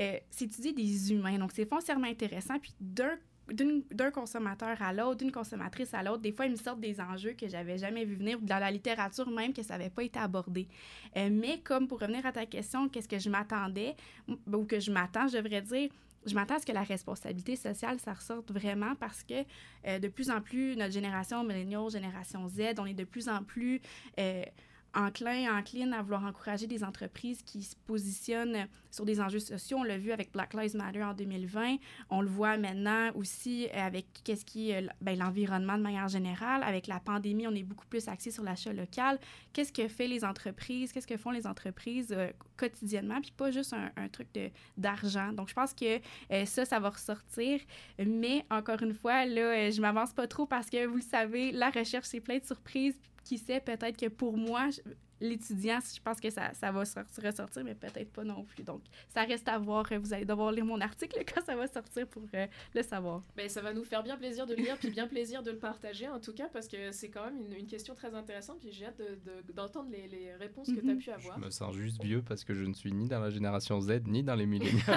euh, 0.02 0.18
c'est 0.30 0.46
étudier 0.46 0.74
des 0.74 1.12
humains. 1.12 1.38
Donc, 1.38 1.52
c'est 1.54 1.70
foncièrement 1.70 2.08
intéressant. 2.08 2.58
Puis 2.60 2.74
d'un 2.80 4.12
consommateur 4.12 4.82
à 4.82 4.94
l'autre, 4.94 5.18
d'une 5.18 5.32
consommatrice 5.32 5.94
à 5.94 6.04
l'autre, 6.04 6.22
des 6.22 6.32
fois, 6.32 6.46
ils 6.46 6.52
me 6.52 6.58
sortent 6.58 6.80
des 6.80 7.00
enjeux 7.00 7.34
que 7.34 7.48
j'avais 7.48 7.78
jamais 7.78 8.06
vu 8.06 8.16
venir, 8.16 8.40
ou 8.42 8.46
dans 8.46 8.60
la 8.60 8.72
littérature 8.72 9.30
même, 9.30 9.54
que 9.54 9.64
ça 9.64 9.78
n'avait 9.78 9.90
pas 9.90 10.04
été 10.04 10.20
abordé. 10.20 10.68
Euh, 11.18 11.30
mais 11.32 11.60
comme 11.60 11.88
pour 11.88 12.00
revenir 12.00 12.26
à 12.26 12.32
ta 12.32 12.46
question, 12.46 12.90
qu'est-ce 12.90 13.08
que 13.08 13.20
je 13.20 13.30
m'attendais, 13.30 13.96
ou 14.28 14.66
que 14.66 14.80
je 14.80 14.92
m'attends, 14.92 15.28
je 15.28 15.38
devrais 15.38 15.62
dire, 15.62 15.90
je 16.26 16.36
m'attends 16.36 16.56
à 16.56 16.60
ce 16.60 16.66
que 16.66 16.72
la 16.72 16.84
responsabilité 16.84 17.56
sociale, 17.56 18.00
ça 18.00 18.14
ressorte 18.14 18.52
vraiment 18.52 18.96
parce 18.96 19.24
que 19.24 19.44
euh, 19.88 20.00
de 20.00 20.08
plus 20.08 20.30
en 20.30 20.42
plus, 20.42 20.76
notre 20.76 20.94
génération, 20.94 21.44
milléniaux, 21.44 21.90
génération 21.90 22.48
Z, 22.48 22.76
on 22.80 22.86
est 22.86 22.94
de 22.94 23.06
plus 23.06 23.28
en 23.28 23.44
plus... 23.44 23.82
Euh, 24.20 24.44
enclin, 24.94 25.58
encline 25.58 25.94
à 25.94 26.02
vouloir 26.02 26.26
encourager 26.26 26.68
des 26.68 26.84
entreprises 26.84 27.42
qui 27.44 27.64
se 27.64 27.76
positionnent 27.88 28.68
sur 28.90 29.06
des 29.06 29.22
enjeux 29.22 29.40
sociaux. 29.40 29.78
On 29.78 29.84
l'a 29.84 29.98
vu 29.98 30.12
avec 30.12 30.32
Black 30.32 30.54
Lives 30.54 30.76
Matter 30.76 31.04
en 31.04 31.14
2020. 31.14 31.78
On 32.10 32.22
le 32.22 32.28
voit 32.28 32.58
maintenant 32.58 33.10
aussi 33.16 33.70
avec 33.74 34.06
qu'est-ce 34.24 34.46
qui 34.46 34.74
ben, 35.02 35.18
l'environnement 35.18 35.78
de 35.78 35.84
manière 35.84 36.08
générale. 36.08 36.64
Avec 36.64 36.88
la 36.88 37.00
pandémie, 37.00 37.48
on 37.48 37.56
est 37.56 37.64
beaucoup 37.64 37.88
plus 37.88 38.08
axé 38.08 38.32
sur 38.32 38.44
l'achat 38.44 38.74
local. 38.74 39.20
Qu'est-ce 39.54 39.72
que 39.72 39.88
fait 39.88 40.08
les 40.08 40.24
entreprises? 40.24 40.92
Qu'est-ce 40.92 41.08
que 41.08 41.18
font 41.18 41.32
les 41.32 41.48
entreprises 41.48 42.12
euh, 42.12 42.30
quotidiennement? 42.58 43.22
Puis 43.22 43.32
pas 43.32 43.52
juste 43.52 43.74
un, 43.74 44.08
truc 44.10 44.28
d'argent. 44.78 45.32
Donc, 45.32 45.50
je 45.50 45.54
pense 45.54 45.74
que 45.74 46.00
euh, 46.32 46.46
ça, 46.46 46.66
ça 46.66 46.80
va 46.80 46.90
ressortir. 46.90 47.60
Mais 48.06 48.46
encore 48.50 48.82
une 48.82 48.94
fois, 48.94 49.26
là, 49.26 49.42
euh, 49.42 49.72
je 49.72 49.82
m'avance 49.82 50.14
pas 50.14 50.28
trop 50.28 50.46
parce 50.46 50.70
que 50.70 50.86
vous 50.86 50.98
le 50.98 51.02
savez, 51.02 51.52
la 51.52 51.70
recherche, 51.70 52.08
c'est 52.08 52.20
plein 52.20 52.38
de 52.38 52.46
surprises 52.46 52.98
qui 53.24 53.38
sait, 53.38 53.60
peut-être 53.60 53.98
que 53.98 54.08
pour 54.08 54.38
moi, 54.38 54.70
l'étudiant, 55.22 55.80
je 55.82 56.02
pense 56.02 56.20
que 56.20 56.30
ça, 56.30 56.54
ça 56.54 56.72
va 56.72 56.80
ressortir, 56.80 57.64
mais 57.64 57.76
peut-être 57.76 58.12
pas 58.12 58.24
non 58.24 58.44
plus. 58.44 58.64
Donc, 58.64 58.82
ça 59.14 59.24
reste 59.24 59.48
à 59.48 59.58
voir. 59.58 59.86
Vous 60.02 60.14
allez 60.14 60.26
devoir 60.26 60.52
lire 60.52 60.66
mon 60.66 60.82
article 60.82 61.24
quand 61.34 61.46
ça 61.46 61.56
va 61.56 61.68
sortir 61.68 62.08
pour 62.08 62.24
euh, 62.34 62.48
le 62.74 62.82
savoir. 62.84 63.22
Ben, 63.38 63.48
ça 63.48 63.62
va 63.62 63.74
nous 63.74 63.84
faire 63.84 64.04
bien 64.04 64.18
plaisir 64.18 64.46
de 64.46 64.56
le 64.56 64.64
lire, 64.64 64.78
puis 64.78 64.90
bien 64.90 65.08
plaisir 65.08 65.44
de 65.44 65.52
le 65.52 65.58
partager, 65.58 66.08
en 66.08 66.20
tout 66.20 66.34
cas, 66.34 66.50
parce 66.52 66.68
que 66.68 66.92
c'est 66.92 67.10
quand 67.10 67.26
même 67.26 67.38
une, 67.38 67.54
une, 67.54 67.68
question 67.68 67.94
très 67.96 68.14
intéressante, 68.14 68.60
puis 68.60 68.72
j'ai 68.72 68.86
hâte 68.86 69.02
d'entendre 69.54 69.90
de, 69.90 69.96
les, 69.96 70.08
les, 70.08 70.34
réponses 70.34 70.68
que 70.68 70.80
tu 70.80 70.90
as 70.90 70.94
mhm. 70.94 70.98
pu 70.98 71.12
avoir. 71.12 71.40
Je 71.40 71.46
me 71.46 71.50
sens 71.50 71.76
juste 71.76 72.04
vieux 72.04 72.22
parce 72.22 72.44
que 72.44 72.54
je 72.54 72.64
ne 72.64 72.74
suis 72.74 72.92
ni 72.92 73.08
dans 73.08 73.20
la 73.20 73.30
génération 73.30 73.80
Z, 73.80 74.02
ni 74.08 74.24
dans 74.24 74.36
les 74.36 74.46
milléniaux. 74.46 74.80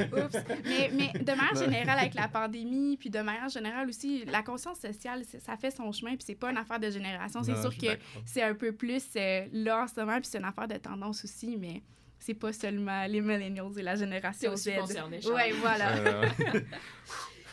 Oups! 0.00 0.36
Mais, 0.64 0.90
mais 0.92 1.12
de 1.18 1.32
manière 1.32 1.54
générale, 1.54 1.98
avec 1.98 2.14
la 2.14 2.28
pandémie, 2.28 2.96
puis 2.96 3.10
de 3.10 3.20
manière 3.20 3.48
générale 3.48 3.88
aussi, 3.88 4.24
la 4.24 4.42
conscience 4.42 4.80
sociale, 4.80 5.22
ça 5.24 5.56
fait 5.56 5.70
son 5.70 5.92
chemin, 5.92 6.12
puis 6.12 6.24
c'est 6.24 6.34
pas 6.34 6.50
une 6.50 6.56
affaire 6.56 6.80
de 6.80 6.90
génération. 6.90 7.42
C'est 7.42 7.60
sûr 7.60 7.76
que 7.76 7.98
c'est 8.24 8.42
un 8.42 8.54
peu 8.54 8.72
plus 8.72 9.01
c'est 9.10 9.48
là 9.52 9.82
en 9.82 9.86
ce 9.88 9.98
moment, 10.00 10.16
puis 10.20 10.28
c'est 10.30 10.38
une 10.38 10.44
affaire 10.44 10.68
de 10.68 10.76
tendance 10.76 11.24
aussi, 11.24 11.56
mais 11.56 11.82
c'est 12.18 12.34
pas 12.34 12.52
seulement 12.52 13.04
les 13.06 13.20
millennials 13.20 13.78
et 13.78 13.82
la 13.82 13.96
génération 13.96 14.56
Z. 14.56 14.70
Concerné, 14.78 15.20
oui, 15.24 15.52
voilà. 15.60 15.94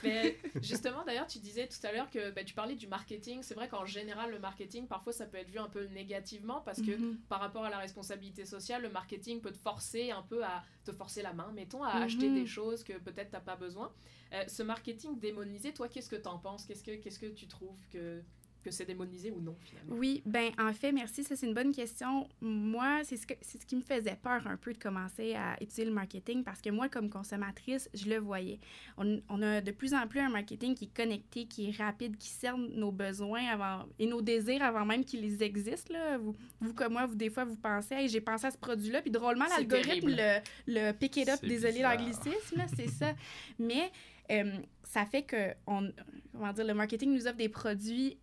Mais 0.03 0.37
justement, 0.61 1.03
d'ailleurs, 1.05 1.27
tu 1.27 1.39
disais 1.39 1.67
tout 1.67 1.85
à 1.85 1.91
l'heure 1.91 2.09
que 2.09 2.31
bah, 2.31 2.43
tu 2.43 2.53
parlais 2.53 2.75
du 2.75 2.87
marketing. 2.87 3.39
C'est 3.41 3.53
vrai 3.53 3.67
qu'en 3.67 3.85
général, 3.85 4.31
le 4.31 4.39
marketing, 4.39 4.87
parfois, 4.87 5.13
ça 5.13 5.25
peut 5.25 5.37
être 5.37 5.49
vu 5.49 5.59
un 5.59 5.69
peu 5.69 5.85
négativement 5.87 6.61
parce 6.61 6.81
que 6.81 6.91
mm-hmm. 6.91 7.17
par 7.27 7.39
rapport 7.39 7.65
à 7.65 7.69
la 7.69 7.77
responsabilité 7.77 8.45
sociale, 8.45 8.81
le 8.81 8.89
marketing 8.89 9.41
peut 9.41 9.51
te 9.51 9.57
forcer 9.57 10.11
un 10.11 10.21
peu 10.21 10.43
à 10.43 10.63
te 10.85 10.91
forcer 10.91 11.21
la 11.21 11.33
main, 11.33 11.51
mettons, 11.53 11.83
à 11.83 11.91
acheter 11.91 12.29
mm-hmm. 12.29 12.33
des 12.33 12.45
choses 12.45 12.83
que 12.83 12.93
peut-être 12.93 13.29
tu 13.29 13.35
n'as 13.35 13.41
pas 13.41 13.55
besoin. 13.55 13.91
Euh, 14.33 14.43
ce 14.47 14.63
marketing 14.63 15.19
démonisé, 15.19 15.73
toi, 15.73 15.89
qu'est-ce 15.89 16.09
que 16.09 16.15
tu 16.15 16.27
en 16.27 16.37
penses? 16.37 16.65
Qu'est-ce 16.65 16.83
que, 16.83 16.95
qu'est-ce 16.95 17.19
que 17.19 17.27
tu 17.27 17.47
trouves 17.47 17.81
que 17.91 18.23
que 18.63 18.71
c'est 18.71 18.85
démonisé 18.85 19.31
ou 19.31 19.39
non, 19.39 19.55
finalement? 19.63 19.95
Oui, 19.95 20.21
ben 20.25 20.51
en 20.59 20.73
fait, 20.73 20.91
merci, 20.91 21.23
ça 21.23 21.35
c'est 21.35 21.47
une 21.47 21.53
bonne 21.53 21.73
question. 21.73 22.27
Moi, 22.41 23.01
c'est 23.03 23.17
ce, 23.17 23.25
que, 23.25 23.33
c'est 23.41 23.61
ce 23.61 23.65
qui 23.65 23.75
me 23.75 23.81
faisait 23.81 24.17
peur 24.21 24.45
un 24.47 24.57
peu 24.57 24.73
de 24.73 24.77
commencer 24.77 25.35
à 25.35 25.61
étudier 25.61 25.85
le 25.85 25.91
marketing 25.91 26.43
parce 26.43 26.61
que 26.61 26.69
moi, 26.69 26.89
comme 26.89 27.09
consommatrice, 27.09 27.89
je 27.93 28.09
le 28.09 28.17
voyais. 28.17 28.59
On, 28.97 29.21
on 29.29 29.41
a 29.41 29.61
de 29.61 29.71
plus 29.71 29.93
en 29.93 30.07
plus 30.07 30.19
un 30.19 30.29
marketing 30.29 30.75
qui 30.75 30.85
est 30.85 30.95
connecté, 30.95 31.45
qui 31.45 31.69
est 31.69 31.77
rapide, 31.77 32.17
qui 32.17 32.29
cerne 32.29 32.67
nos 32.73 32.91
besoins 32.91 33.45
avant, 33.47 33.85
et 33.97 34.05
nos 34.05 34.21
désirs 34.21 34.63
avant 34.63 34.85
même 34.85 35.05
qu'ils 35.05 35.41
existent. 35.41 35.93
Là. 35.93 36.17
Vous, 36.17 36.35
vous, 36.59 36.73
comme 36.73 36.93
moi, 36.93 37.05
vous, 37.05 37.15
des 37.15 37.29
fois, 37.29 37.45
vous 37.45 37.55
pensez, 37.57 37.95
hey, 37.95 38.09
j'ai 38.09 38.21
pensé 38.21 38.47
à 38.47 38.51
ce 38.51 38.57
produit-là, 38.57 39.01
puis 39.01 39.11
drôlement, 39.11 39.45
l'algorithme 39.45 40.09
le, 40.09 40.39
le 40.67 40.91
pick 40.91 41.17
it 41.17 41.29
up, 41.29 41.39
désolé 41.41 41.81
l'anglicisme, 41.81 42.65
c'est 42.75 42.89
ça. 42.89 43.13
Mais 43.57 43.91
euh, 44.31 44.57
ça 44.89 45.05
fait 45.05 45.21
que 45.21 45.53
on, 45.67 45.91
comment 46.33 46.51
dire, 46.51 46.65
le 46.65 46.73
marketing 46.73 47.13
nous 47.13 47.27
offre 47.27 47.37
des 47.37 47.47
produits 47.47 48.17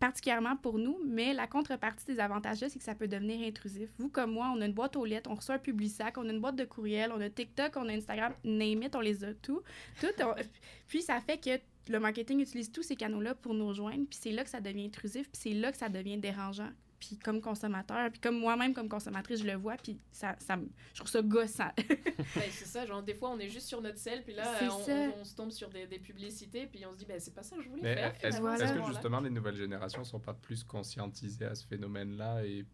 particulièrement 0.00 0.56
pour 0.56 0.76
nous, 0.76 0.98
mais 1.06 1.32
la 1.32 1.46
contrepartie 1.46 2.04
des 2.04 2.18
avantages 2.18 2.58
c'est 2.58 2.78
que 2.78 2.84
ça 2.84 2.96
peut 2.96 3.06
devenir 3.06 3.46
intrusif. 3.46 3.88
Vous 3.98 4.08
comme 4.08 4.32
moi, 4.32 4.52
on 4.54 4.60
a 4.60 4.66
une 4.66 4.72
boîte 4.72 4.96
aux 4.96 5.04
lettres, 5.04 5.30
on 5.30 5.36
reçoit 5.36 5.54
un 5.54 5.58
Publisac, 5.58 6.18
on 6.18 6.28
a 6.28 6.32
une 6.32 6.40
boîte 6.40 6.56
de 6.56 6.64
courriel, 6.64 7.12
on 7.12 7.20
a 7.20 7.30
TikTok, 7.30 7.76
on 7.76 7.88
a 7.88 7.92
Instagram, 7.92 8.34
name 8.42 8.82
it, 8.82 8.96
on 8.96 9.00
les 9.00 9.22
a 9.22 9.34
tout, 9.34 9.62
tout. 10.00 10.06
puis 10.88 11.00
ça 11.00 11.20
fait 11.20 11.38
que 11.38 11.60
le 11.92 12.00
marketing 12.00 12.40
utilise 12.40 12.72
tous 12.72 12.82
ces 12.82 12.96
canaux-là 12.96 13.36
pour 13.36 13.54
nous 13.54 13.68
rejoindre, 13.68 14.04
puis 14.10 14.18
c'est 14.20 14.32
là 14.32 14.42
que 14.42 14.50
ça 14.50 14.60
devient 14.60 14.86
intrusif, 14.86 15.30
puis 15.30 15.40
c'est 15.40 15.54
là 15.54 15.70
que 15.70 15.78
ça 15.78 15.88
devient 15.88 16.18
dérangeant. 16.18 16.70
Puis 17.06 17.18
comme 17.18 17.40
consommateur, 17.40 18.10
puis 18.10 18.20
comme 18.20 18.38
moi-même 18.38 18.72
comme 18.74 18.88
consommatrice, 18.88 19.40
je 19.40 19.46
le 19.46 19.54
vois, 19.54 19.76
puis 19.76 19.98
ça, 20.10 20.36
ça 20.38 20.56
je 20.92 20.98
trouve 20.98 21.10
ça 21.10 21.22
gossant. 21.22 21.70
ben, 21.78 22.42
c'est 22.50 22.66
ça, 22.66 22.86
genre 22.86 23.02
des 23.02 23.14
fois 23.14 23.30
on 23.30 23.38
est 23.38 23.50
juste 23.50 23.68
sur 23.68 23.80
notre 23.82 23.98
sel, 23.98 24.22
puis 24.22 24.34
là 24.34 24.44
on, 24.62 25.20
on, 25.20 25.24
se 25.24 25.34
tombe 25.34 25.50
sur 25.50 25.68
des, 25.70 25.86
des, 25.86 25.98
publicités, 25.98 26.66
puis 26.66 26.84
on 26.86 26.92
se 26.92 26.98
dit 26.98 27.04
ben 27.04 27.20
c'est 27.20 27.34
pas 27.34 27.42
ça 27.42 27.56
que 27.56 27.62
je 27.62 27.68
voulais 27.68 27.94
faire. 27.94 28.14
Est-ce 28.22 28.72
que 28.72 28.86
justement 28.86 29.20
les 29.20 29.30
nouvelles 29.30 29.56
générations 29.56 30.04
sont 30.04 30.20
pas 30.20 30.34
plus 30.34 30.64
conscientisées 30.64 31.46
à 31.46 31.54
ce 31.54 31.66
phénomène-là 31.66 32.44
et 32.44 32.64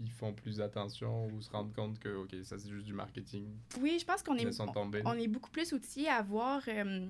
ils 0.00 0.10
font 0.10 0.32
plus 0.32 0.60
attention 0.60 1.26
ou 1.26 1.40
se 1.40 1.50
rendent 1.50 1.74
compte 1.74 1.98
que, 1.98 2.08
OK, 2.08 2.34
ça 2.44 2.58
c'est 2.58 2.70
juste 2.70 2.86
du 2.86 2.94
marketing. 2.94 3.46
Oui, 3.80 3.98
je 4.00 4.04
pense 4.04 4.22
qu'on 4.22 4.36
est, 4.36 4.60
on, 5.04 5.14
est 5.14 5.28
beaucoup 5.28 5.50
plus 5.50 5.72
outillés 5.72 6.08
à 6.08 6.22
voir, 6.22 6.62
euh, 6.68 7.06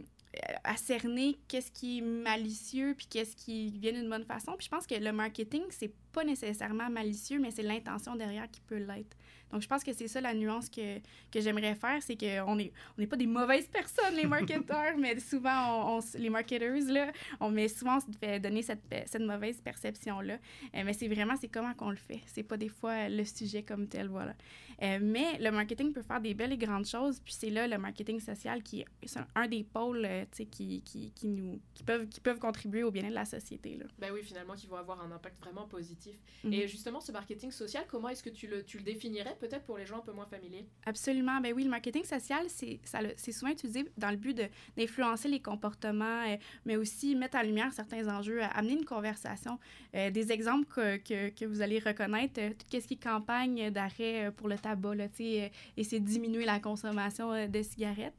à 0.65 0.77
cerner 0.77 1.39
qu'est-ce 1.47 1.71
qui 1.71 1.99
est 1.99 2.03
malicieux 2.03 2.95
puis 2.97 3.07
qu'est-ce 3.07 3.37
qui 3.37 3.79
vient 3.79 3.93
d'une 3.93 4.09
bonne 4.09 4.25
façon. 4.25 4.55
Puis 4.57 4.67
je 4.67 4.71
pense 4.71 4.87
que 4.87 4.95
le 4.97 5.13
marketing, 5.13 5.63
c'est 5.71 5.95
pas 6.13 6.25
nécessairement 6.25 6.91
malicieux, 6.91 7.39
mais 7.39 7.51
c'est 7.51 7.63
l'intention 7.63 8.17
derrière 8.17 8.51
qui 8.51 8.61
peut 8.61 8.79
l'être. 8.79 9.17
Donc, 9.53 9.63
je 9.63 9.69
pense 9.69 9.83
que 9.83 9.93
c'est 9.93 10.09
ça 10.09 10.21
la 10.21 10.33
nuance 10.33 10.69
que, 10.69 10.99
que 11.31 11.41
j'aimerais 11.41 11.75
faire, 11.75 12.01
c'est 12.03 12.17
qu'on 12.17 12.57
n'est 12.57 12.73
on 12.97 13.01
n'est 13.01 13.07
pas 13.07 13.17
des 13.17 13.27
mauvaises 13.27 13.67
personnes, 13.67 14.15
les 14.15 14.27
marketeurs, 14.27 14.97
mais 14.99 15.19
souvent, 15.19 15.97
on, 15.97 16.01
les 16.19 16.31
marketeurs, 16.31 16.77
là, 16.89 17.13
on 17.41 17.51
met 17.51 17.69
souvent, 17.69 17.97
on 17.97 18.01
se 18.01 18.19
fait 18.19 18.39
donner 18.39 18.63
cette, 18.63 18.83
cette 19.07 19.23
mauvaise 19.23 19.61
perception-là. 19.61 20.35
Euh, 20.35 20.83
mais 20.85 20.93
c'est 20.93 21.09
vraiment, 21.09 21.35
c'est 21.37 21.49
comment 21.49 21.75
qu'on 21.75 21.91
le 21.91 21.97
fait. 21.97 22.21
C'est 22.27 22.43
pas 22.43 22.57
des 22.57 22.69
fois 22.69 23.09
le 23.09 23.25
sujet 23.25 23.63
comme 23.63 23.89
tel, 23.89 24.09
voilà. 24.09 24.35
Euh, 24.83 24.99
mais 25.03 25.39
le 25.39 25.51
marketing 25.51 25.93
peut 25.93 26.03
faire 26.03 26.21
des 26.21 26.33
belles 26.33 26.53
et 26.53 26.59
grandes 26.59 26.87
choses, 26.87 27.21
puis 27.21 27.35
c'est 27.35 27.51
là 27.51 27.67
le 27.67 27.77
marketing 27.77 28.19
social 28.19 28.63
qui 28.63 28.81
est 28.81 29.19
un 29.35 29.47
des 29.47 29.63
pôles, 29.65 30.05
euh, 30.05 30.25
tu 30.31 30.39
sais, 30.39 30.47
qui, 30.47 30.81
qui, 30.83 31.13
qui, 31.13 31.29
nous, 31.29 31.61
qui, 31.75 31.83
peuvent, 31.83 32.09
qui 32.09 32.21
peuvent 32.21 32.39
contribuer 32.39 32.83
au 32.83 32.91
bien-être 32.91 33.11
de 33.11 33.15
la 33.15 33.27
société, 33.27 33.77
là. 33.77 33.87
Ben 33.99 34.11
oui, 34.13 34.23
finalement, 34.23 34.55
qui 34.55 34.67
vont 34.69 34.77
avoir 34.77 35.03
un 35.03 35.11
impact 35.13 35.39
vraiment 35.41 35.67
positif. 35.67 36.00
Mhm. 36.45 36.53
Et 36.53 36.69
justement, 36.69 37.01
ce 37.01 37.13
marketing 37.13 37.51
social, 37.51 37.85
comment 37.89 38.09
est-ce 38.09 38.23
que 38.23 38.31
tu 38.31 38.47
le, 38.47 38.65
tu 38.65 38.79
le 38.79 38.85
définirais 38.85 39.37
peut-être 39.39 39.65
pour 39.65 39.79
les 39.79 39.87
gens 39.87 39.99
un 39.99 40.03
peu 40.03 40.13
moins 40.13 40.27
familiers? 40.27 40.67
Absolument. 40.87 41.41
Ben 41.41 41.53
oui, 41.55 41.65
le 41.65 41.71
marketing 41.71 42.05
social, 42.05 42.47
c'est 42.49 43.33
souvent 43.33 43.51
utilisé 43.51 43.85
dans 43.97 44.11
le 44.11 44.17
but 44.17 44.41
d'influencer 44.77 45.29
les 45.29 45.41
comportements, 45.41 46.25
euh, 46.27 46.37
mais 46.65 46.77
aussi 46.77 47.15
mettre 47.15 47.37
en 47.37 47.43
lumière 47.43 47.73
certains 47.73 48.09
enjeux, 48.09 48.43
amener 48.43 48.75
une 48.75 48.85
conversation. 48.85 49.59
Euh, 49.95 50.11
des 50.11 50.33
exemples 50.33 50.67
que, 50.67 50.97
que, 50.99 51.29
que, 51.31 51.45
vous 51.45 51.63
allez 51.63 51.79
reconnaître, 51.79 52.41
euh, 52.41 52.51
qu'est-ce 52.71 52.89
qui 52.89 52.95
est 52.95 53.03
campagne 53.03 53.71
d'arrêt 53.71 54.33
pour 54.37 54.49
le 54.49 54.59
tabac, 54.59 54.95
là, 54.95 55.07
et 55.19 55.85
c'est 55.85 56.01
diminuer 56.01 56.45
la 56.45 56.61
consommation 56.61 57.49
de 57.49 57.63
cigarettes. 57.63 58.15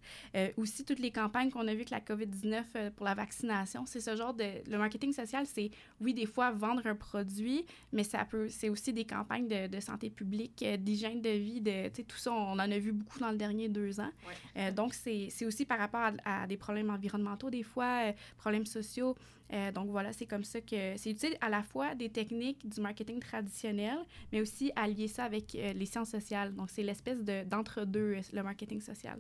aussi, 0.58 0.84
toutes 0.84 1.00
les 1.00 1.12
campagnes 1.12 1.50
qu'on 1.50 1.67
a 1.67 1.74
vues 1.74 1.82
avec 1.82 1.89
la 1.89 2.00
COVID-19 2.00 2.91
pour 2.91 3.06
la 3.06 3.15
vaccination, 3.15 3.86
c'est 3.86 4.00
ce 4.00 4.15
genre 4.15 4.34
de... 4.34 4.46
Le 4.70 4.78
marketing 4.78 5.13
social, 5.13 5.46
c'est, 5.46 5.72
oui, 6.00 6.13
des 6.13 6.26
fois, 6.26 6.52
vendre 6.52 6.86
un 6.86 6.96
produit, 6.96 7.65
mais 7.92 8.04
ça 8.04 8.26
peut... 8.26 8.50
C'est 8.50 8.70
aussi 8.70 8.94
des 8.94 9.06
campagnes 9.06 9.48
de, 9.48 9.68
de 9.68 9.80
santé 9.80 10.10
publique, 10.10 10.64
d'hygiène 10.80 11.22
de 11.22 11.30
vie, 11.30 11.62
de, 11.62 11.90
tout 12.04 12.18
ça, 12.18 12.32
on 12.32 12.54
en 12.54 12.60
a 12.60 12.80
vu 12.80 12.92
beaucoup 12.92 13.20
dans 13.20 13.32
les 13.32 13.38
derniers 13.38 13.70
deux 13.70 14.00
ans. 14.00 14.12
Euh, 14.58 14.72
donc, 14.72 14.94
c'est 14.94 15.46
aussi 15.46 15.66
par 15.66 15.80
rapport 15.80 16.12
à, 16.26 16.48
des 16.48 16.58
problèmes 16.58 16.90
environnementaux, 16.90 17.50
des 17.50 17.64
fois, 17.64 18.10
euh, 18.10 18.14
problèmes 18.38 18.66
sociaux. 18.66 19.16
Euh, 19.54 19.72
donc, 19.72 19.90
voilà, 19.90 20.14
c'est 20.14 20.26
comme 20.26 20.44
ça 20.44 20.62
que 20.62 20.96
c'est 20.98 21.12
utile 21.12 21.38
à 21.42 21.50
la 21.50 21.64
fois 21.64 21.96
des 21.96 22.10
techniques 22.10 22.68
du 22.68 22.80
marketing 22.80 23.20
traditionnel, 23.20 23.98
mais 24.32 24.42
aussi 24.42 24.72
allier 24.76 25.08
ça 25.08 25.26
avec 25.26 25.54
les 25.54 25.86
sciences 25.86 26.10
sociales. 26.10 26.56
Donc, 26.56 26.70
c'est 26.70 26.84
l'espèce 26.84 27.20
d'entre-deux, 27.22 28.18
le 28.32 28.44
marketing 28.44 28.82
social. 28.82 29.20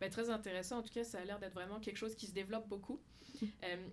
Ben, 0.00 0.10
très 0.10 0.28
intéressant. 0.30 0.78
En 0.78 0.82
tout 0.82 0.92
cas, 0.92 1.04
ça 1.04 1.18
a 1.18 1.24
l'air 1.24 1.38
d'être 1.38 1.54
vraiment 1.54 1.80
quelque 1.80 1.96
chose 1.96 2.14
qui 2.14 2.26
se 2.26 2.32
développe 2.32 2.68
beaucoup. 2.68 3.00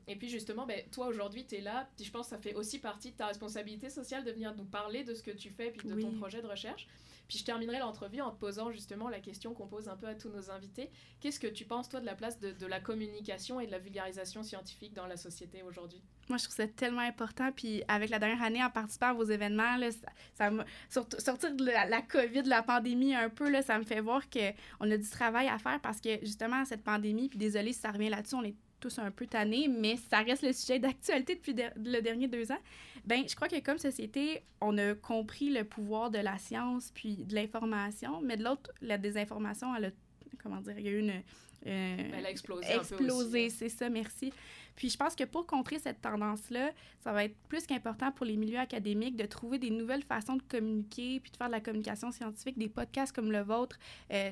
Et 0.07 0.15
puis 0.15 0.29
justement, 0.29 0.65
ben, 0.65 0.81
toi 0.91 1.07
aujourd'hui, 1.07 1.45
tu 1.45 1.55
es 1.55 1.61
là. 1.61 1.89
Puis 1.95 2.05
je 2.05 2.11
pense 2.11 2.27
que 2.27 2.35
ça 2.35 2.41
fait 2.41 2.53
aussi 2.55 2.79
partie 2.79 3.11
de 3.11 3.17
ta 3.17 3.27
responsabilité 3.27 3.89
sociale 3.89 4.23
de 4.23 4.31
venir 4.31 4.55
nous 4.55 4.65
parler 4.65 5.03
de 5.03 5.13
ce 5.13 5.23
que 5.23 5.31
tu 5.31 5.49
fais 5.49 5.71
puis 5.71 5.87
de 5.87 5.99
ton 5.99 6.11
projet 6.11 6.41
de 6.41 6.47
recherche. 6.47 6.87
Puis 7.27 7.39
je 7.39 7.45
terminerai 7.45 7.79
l'entrevue 7.79 8.21
en 8.21 8.31
te 8.31 8.39
posant 8.39 8.71
justement 8.71 9.09
la 9.09 9.19
question 9.19 9.53
qu'on 9.53 9.67
pose 9.67 9.87
un 9.87 9.95
peu 9.95 10.07
à 10.07 10.15
tous 10.15 10.29
nos 10.29 10.51
invités. 10.51 10.89
Qu'est-ce 11.21 11.39
que 11.39 11.47
tu 11.47 11.65
penses, 11.65 11.87
toi, 11.87 11.99
de 11.99 12.05
la 12.05 12.15
place 12.15 12.39
de, 12.39 12.51
de, 12.51 12.65
la 12.65 12.79
communication 12.79 13.59
et 13.59 13.65
de 13.65 13.71
la 13.71 13.79
vulgarisation 13.79 14.43
scientifique 14.43 14.93
dans 14.93 15.07
la 15.07 15.15
société 15.15 15.63
aujourd'hui? 15.63 16.01
Moi, 16.29 16.37
je 16.37 16.43
trouve 16.43 16.55
ça 16.55 16.67
tellement 16.67 17.01
important. 17.01 17.51
Puis 17.51 17.81
avec 17.87 18.09
la 18.09 18.19
dernière 18.19 18.43
année, 18.43 18.63
en 18.63 18.69
participant 18.69 19.07
à 19.07 19.13
vos 19.13 19.23
événements, 19.23 19.77
là, 19.77 19.89
ça, 20.33 20.51
ça 20.89 21.01
sortir 21.19 21.55
de 21.55 21.65
la, 21.65 21.85
la, 21.85 22.01
COVID, 22.01 22.43
de 22.43 22.49
la 22.49 22.61
pandémie 22.61 23.15
un 23.15 23.29
peu, 23.29 23.49
là, 23.49 23.61
ça 23.61 23.79
me 23.79 23.83
fait 23.83 24.01
voir 24.01 24.21
qu'on 24.29 24.91
a 24.91 24.97
du 24.97 25.09
travail 25.09 25.47
à 25.47 25.57
faire 25.57 25.79
parce 25.81 26.01
que 26.01 26.19
justement, 26.21 26.65
cette 26.65 26.83
pandémie, 26.83 27.29
puis 27.29 27.39
désolé 27.39 27.71
si 27.71 27.79
ça 27.79 27.91
revient 27.91 28.09
là-dessus, 28.09 28.35
on 28.35 28.43
est 28.43 28.55
tous 28.83 28.99
un 28.99 29.11
peu 29.11 29.25
tannés, 29.25 29.69
mais 29.69 29.95
ça 30.09 30.19
reste 30.19 30.43
le 30.43 30.51
sujet 30.51 30.77
d'actualité 30.77 31.35
depuis 31.35 31.55
le 31.77 32.01
dernier 32.01 32.27
deux 32.27 32.51
ans. 32.51 32.59
Ben, 33.05 33.23
je 33.27 33.33
crois 33.33 33.47
que 33.47 33.59
comme 33.61 33.77
société, 33.77 34.43
on 34.59 34.77
a 34.77 34.93
compris 34.93 35.49
le 35.49 35.63
pouvoir 35.63 36.11
de 36.11 36.19
la 36.19 36.37
science 36.37 36.91
puis 36.93 37.15
de 37.15 37.33
l'information, 37.33 38.19
mais 38.21 38.35
de 38.35 38.43
l'autre, 38.43 38.71
la 38.81 38.97
désinformation, 38.97 39.73
elle 39.73 39.85
a, 39.85 39.89
comment 40.41 40.59
dire, 40.59 40.77
il 40.77 40.85
y 40.85 40.89
a 40.89 40.91
eu 40.91 40.99
une... 40.99 41.21
Euh, 41.65 41.97
elle 42.13 42.25
a 42.25 42.29
explosé. 42.29 42.65
Explosé, 42.71 43.49
c'est 43.49 43.69
ça, 43.69 43.89
merci. 43.89 44.33
Puis 44.75 44.89
je 44.89 44.97
pense 44.97 45.15
que 45.15 45.23
pour 45.23 45.45
contrer 45.45 45.79
cette 45.79 46.01
tendance-là, 46.01 46.71
ça 47.03 47.11
va 47.13 47.25
être 47.25 47.35
plus 47.47 47.65
qu'important 47.65 48.11
pour 48.11 48.25
les 48.25 48.37
milieux 48.37 48.59
académiques 48.59 49.15
de 49.15 49.25
trouver 49.25 49.59
des 49.59 49.69
nouvelles 49.69 50.03
façons 50.03 50.35
de 50.35 50.41
communiquer, 50.43 51.19
puis 51.19 51.31
de 51.31 51.37
faire 51.37 51.47
de 51.47 51.51
la 51.51 51.61
communication 51.61 52.11
scientifique, 52.11 52.57
des 52.57 52.69
podcasts 52.69 53.15
comme 53.15 53.31
le 53.31 53.41
vôtre, 53.41 53.77
euh, 54.11 54.31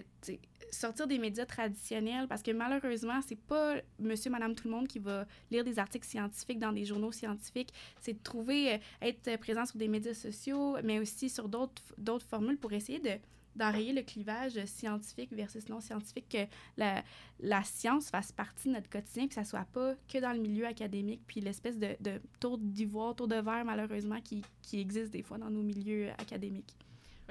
sortir 0.72 1.06
des 1.08 1.20
médias 1.20 1.46
traditionnels, 1.46 2.28
parce 2.28 2.42
que 2.42 2.52
malheureusement, 2.52 3.20
c'est 3.22 3.40
pas 3.40 3.76
monsieur, 4.00 4.32
madame, 4.32 4.56
tout 4.56 4.68
le 4.68 4.74
monde 4.74 4.88
qui 4.88 5.00
va 5.00 5.26
lire 5.52 5.64
des 5.64 5.78
articles 5.80 6.08
scientifiques 6.08 6.60
dans 6.60 6.72
des 6.72 6.86
journaux 6.86 7.12
scientifiques. 7.12 7.74
C'est 8.00 8.14
de 8.14 8.24
trouver, 8.24 8.74
euh, 8.74 8.78
être 9.02 9.38
présent 9.38 9.66
sur 9.66 9.78
des 9.78 9.88
médias 9.88 10.14
sociaux, 10.14 10.78
mais 10.84 11.00
aussi 11.00 11.30
sur 11.30 11.50
d'autres 11.50 12.26
formules 12.28 12.58
pour 12.58 12.74
essayer 12.74 13.00
de 13.00 13.12
d'enrayer 13.56 13.94
le 13.94 14.02
clivage 14.02 14.64
scientifique 14.66 15.34
versus 15.34 15.68
non 15.70 15.80
scientifique, 15.80 16.30
que 16.30 16.46
la, 16.78 17.64
science 17.64 18.10
fasse 18.10 18.32
partie 18.32 18.70
de 18.70 18.74
notre 18.74 18.90
quotidien, 18.90 19.28
que 19.28 19.34
ça 19.34 19.44
soit 19.44 19.68
pas 19.74 19.96
que 20.08 20.18
dans 20.18 20.34
le 20.34 20.40
milieu 20.40 20.66
académique, 20.66 21.22
puis 21.28 21.42
l'espèce 21.42 21.78
de, 21.78 21.96
tour 22.40 22.58
d'ivoire, 22.58 23.16
tour 23.16 23.28
de 23.28 23.36
verre, 23.36 23.66
malheureusement, 23.66 24.20
qui 24.22 24.44
existe 24.74 25.12
des 25.12 25.24
fois 25.24 25.38
dans 25.38 25.50
nos 25.50 25.64
milieux 25.64 26.10
académiques. 26.18 26.76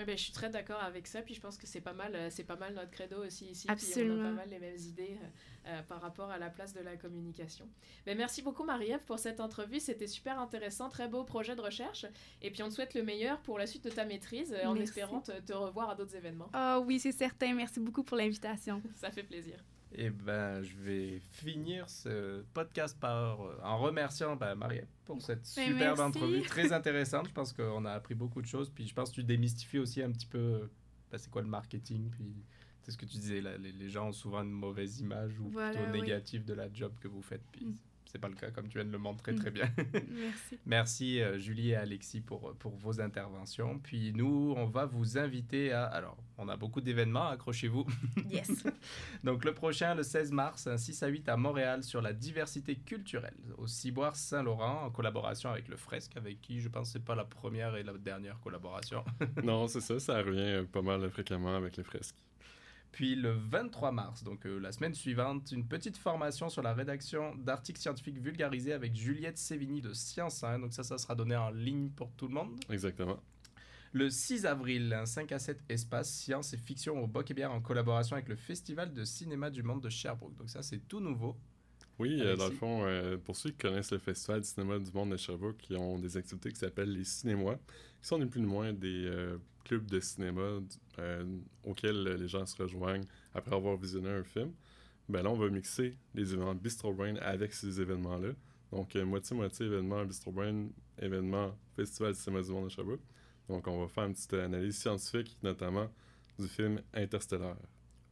Oui, 0.00 0.06
ben, 0.06 0.16
je 0.16 0.22
suis 0.22 0.32
très 0.32 0.48
d'accord 0.48 0.82
avec 0.82 1.06
ça. 1.06 1.20
Puis 1.20 1.34
je 1.34 1.40
pense 1.40 1.58
que 1.58 1.66
c'est 1.66 1.82
pas 1.82 1.92
mal, 1.92 2.14
euh, 2.14 2.30
c'est 2.30 2.44
pas 2.44 2.56
mal 2.56 2.72
notre 2.72 2.90
credo 2.90 3.22
aussi 3.22 3.46
ici. 3.46 3.66
Absolument. 3.68 4.14
Puis 4.14 4.22
on 4.22 4.26
a 4.26 4.28
pas 4.30 4.36
mal 4.36 4.48
les 4.48 4.58
mêmes 4.58 4.78
idées 4.78 5.18
euh, 5.22 5.26
euh, 5.68 5.82
par 5.82 6.00
rapport 6.00 6.30
à 6.30 6.38
la 6.38 6.48
place 6.48 6.72
de 6.72 6.80
la 6.80 6.96
communication. 6.96 7.68
Ben, 8.06 8.16
merci 8.16 8.40
beaucoup 8.40 8.64
Marie-Ève 8.64 9.04
pour 9.04 9.18
cette 9.18 9.40
entrevue. 9.40 9.78
C'était 9.78 10.06
super 10.06 10.40
intéressant, 10.40 10.88
très 10.88 11.06
beau 11.06 11.22
projet 11.24 11.54
de 11.54 11.60
recherche. 11.60 12.06
Et 12.40 12.50
puis 12.50 12.62
on 12.62 12.70
te 12.70 12.74
souhaite 12.74 12.94
le 12.94 13.02
meilleur 13.02 13.40
pour 13.42 13.58
la 13.58 13.66
suite 13.66 13.84
de 13.84 13.90
ta 13.90 14.06
maîtrise, 14.06 14.56
en 14.64 14.74
espérant 14.76 15.20
te, 15.20 15.38
te, 15.40 15.52
revoir 15.52 15.90
à 15.90 15.94
d'autres 15.94 16.16
événements. 16.16 16.48
Ah 16.54 16.80
oui, 16.80 16.98
c'est 16.98 17.12
certain. 17.12 17.52
Merci 17.52 17.78
beaucoup 17.78 18.02
pour 18.02 18.16
l'invitation. 18.16 18.82
ça 18.94 19.10
fait 19.10 19.22
plaisir. 19.22 19.62
Et 19.92 20.04
eh 20.04 20.10
ben, 20.10 20.62
je 20.62 20.76
vais 20.76 21.20
finir 21.32 21.90
ce 21.90 22.42
podcast 22.54 22.96
par, 22.98 23.40
euh, 23.40 23.58
en 23.64 23.78
remerciant 23.78 24.36
ben, 24.36 24.54
Marie 24.54 24.82
pour 25.04 25.20
cette 25.20 25.44
superbe 25.44 25.98
entrevue 25.98 26.42
très 26.48 26.72
intéressante. 26.72 27.26
Je 27.26 27.32
pense 27.32 27.52
qu'on 27.52 27.84
a 27.84 27.92
appris 27.92 28.14
beaucoup 28.14 28.40
de 28.40 28.46
choses. 28.46 28.70
Puis 28.70 28.86
je 28.86 28.94
pense 28.94 29.10
que 29.10 29.16
tu 29.16 29.24
démystifies 29.24 29.80
aussi 29.80 30.00
un 30.00 30.12
petit 30.12 30.26
peu 30.26 30.70
ben, 31.10 31.18
c'est 31.18 31.30
quoi 31.30 31.42
le 31.42 31.48
marketing. 31.48 32.08
Puis 32.10 32.36
c'est 32.82 32.92
ce 32.92 32.96
que 32.96 33.04
tu 33.04 33.18
disais, 33.18 33.40
là, 33.40 33.58
les, 33.58 33.90
gens 33.90 34.08
ont 34.08 34.12
souvent 34.12 34.42
une 34.42 34.52
mauvaise 34.52 35.00
image 35.00 35.38
ou 35.40 35.50
plutôt 35.50 35.86
négative 35.90 36.44
de 36.44 36.54
la 36.54 36.72
job 36.72 36.92
que 37.00 37.08
vous 37.08 37.22
faites. 37.22 37.42
Puis 37.50 37.66
mm 37.66 37.76
c'est 38.10 38.18
pas 38.18 38.28
le 38.28 38.34
cas, 38.34 38.50
comme 38.50 38.66
tu 38.66 38.78
viens 38.78 38.84
de 38.84 38.90
le 38.90 38.98
montrer 38.98 39.34
très 39.36 39.50
mm. 39.50 39.54
bien. 39.54 39.70
Merci. 40.10 40.58
Merci 40.66 41.20
euh, 41.20 41.38
Julie 41.38 41.70
et 41.70 41.76
Alexis 41.76 42.20
pour, 42.20 42.54
pour 42.58 42.76
vos 42.76 43.00
interventions. 43.00 43.78
Puis 43.78 44.12
nous, 44.14 44.52
on 44.56 44.66
va 44.66 44.84
vous 44.84 45.16
inviter 45.16 45.72
à... 45.72 45.84
Alors, 45.84 46.16
on 46.36 46.48
a 46.48 46.56
beaucoup 46.56 46.80
d'événements, 46.80 47.28
accrochez-vous. 47.28 47.86
Yes. 48.30 48.64
Donc 49.24 49.44
le 49.44 49.54
prochain, 49.54 49.94
le 49.94 50.04
16 50.04 50.30
mars, 50.30 50.68
6 50.76 51.02
à 51.02 51.08
8 51.08 51.28
à 51.28 51.36
Montréal, 51.36 51.82
sur 51.82 52.00
la 52.00 52.12
diversité 52.12 52.76
culturelle, 52.76 53.34
au 53.58 53.66
Ciboire 53.66 54.14
Saint-Laurent, 54.14 54.84
en 54.84 54.90
collaboration 54.90 55.50
avec 55.50 55.66
le 55.66 55.76
Fresque, 55.76 56.16
avec 56.16 56.40
qui 56.40 56.60
je 56.60 56.68
pense 56.68 56.88
que 56.88 56.92
c'est 56.94 57.04
pas 57.04 57.16
la 57.16 57.24
première 57.24 57.74
et 57.76 57.82
la 57.82 57.92
dernière 57.94 58.38
collaboration. 58.38 59.04
non, 59.42 59.66
c'est 59.68 59.80
ça, 59.80 59.98
ça 59.98 60.22
revient 60.22 60.64
pas 60.70 60.82
mal 60.82 61.08
fréquemment 61.10 61.56
avec 61.56 61.76
les 61.76 61.82
Fresques. 61.82 62.22
Puis 62.92 63.14
le 63.14 63.32
23 63.32 63.92
mars, 63.92 64.24
donc 64.24 64.46
euh, 64.46 64.58
la 64.58 64.72
semaine 64.72 64.94
suivante, 64.94 65.52
une 65.52 65.66
petite 65.66 65.96
formation 65.96 66.48
sur 66.48 66.62
la 66.62 66.74
rédaction 66.74 67.34
d'articles 67.36 67.80
scientifiques 67.80 68.18
vulgarisés 68.18 68.72
avec 68.72 68.94
Juliette 68.96 69.38
Sévigny 69.38 69.80
de 69.80 69.92
Science 69.92 70.42
1. 70.42 70.58
Donc 70.58 70.72
ça, 70.72 70.82
ça 70.82 70.98
sera 70.98 71.14
donné 71.14 71.36
en 71.36 71.50
ligne 71.50 71.90
pour 71.90 72.10
tout 72.12 72.26
le 72.26 72.34
monde. 72.34 72.58
Exactement. 72.68 73.20
Le 73.92 74.08
6 74.08 74.46
avril, 74.46 74.92
un 74.92 75.06
5 75.06 75.32
à 75.32 75.38
7 75.38 75.64
espace 75.68 76.12
science 76.12 76.52
et 76.52 76.56
fiction 76.56 77.02
au 77.02 77.08
Boc 77.08 77.30
et 77.30 77.34
Bière 77.34 77.52
en 77.52 77.60
collaboration 77.60 78.14
avec 78.14 78.28
le 78.28 78.36
Festival 78.36 78.92
de 78.92 79.04
cinéma 79.04 79.50
du 79.50 79.62
monde 79.62 79.82
de 79.82 79.88
Sherbrooke. 79.88 80.36
Donc 80.36 80.48
ça, 80.48 80.62
c'est 80.62 80.86
tout 80.86 81.00
nouveau. 81.00 81.36
Oui, 82.00 82.18
euh, 82.22 82.34
dans 82.34 82.48
le 82.48 82.54
fond, 82.54 82.86
euh, 82.86 83.18
pour 83.18 83.36
ceux 83.36 83.50
qui 83.50 83.58
connaissent 83.58 83.92
le 83.92 83.98
Festival 83.98 84.40
du 84.40 84.46
cinéma 84.46 84.78
du 84.78 84.90
monde 84.90 85.10
de 85.10 85.18
Sherbrooke, 85.18 85.58
qui 85.58 85.76
ont 85.76 85.98
des 85.98 86.16
activités 86.16 86.50
qui 86.50 86.58
s'appellent 86.58 86.94
les 86.94 87.04
cinémois, 87.04 87.56
qui 88.00 88.08
sont 88.08 88.18
ni 88.18 88.24
plus 88.24 88.40
ni 88.40 88.46
moins 88.46 88.72
des 88.72 89.36
clubs 89.64 89.84
de 89.84 90.00
cinéma 90.00 90.60
euh, 90.98 91.24
auxquels 91.62 92.02
les 92.02 92.26
gens 92.26 92.46
se 92.46 92.56
rejoignent 92.56 93.04
après 93.34 93.54
avoir 93.54 93.76
visionné 93.76 94.08
un 94.08 94.24
film. 94.24 94.50
ben 95.10 95.22
là, 95.22 95.30
on 95.30 95.36
va 95.36 95.50
mixer 95.50 95.94
les 96.14 96.32
événements 96.32 96.54
Bistro 96.54 96.94
Brain 96.94 97.16
avec 97.16 97.52
ces 97.52 97.78
événements-là. 97.82 98.30
Donc, 98.72 98.94
moitié-moitié 98.94 99.66
événement 99.66 100.02
Bistro 100.06 100.32
Brain, 100.32 100.68
événement 100.98 101.54
Festival 101.76 102.14
du 102.14 102.18
cinéma 102.18 102.42
du 102.42 102.50
monde 102.50 102.64
de 102.64 102.70
Sherbrooke. 102.70 103.04
Donc, 103.46 103.66
on 103.66 103.78
va 103.78 103.88
faire 103.88 104.04
une 104.04 104.14
petite 104.14 104.32
analyse 104.32 104.78
scientifique, 104.78 105.36
notamment 105.42 105.90
du 106.38 106.48
film 106.48 106.80
Interstellar. 106.94 107.58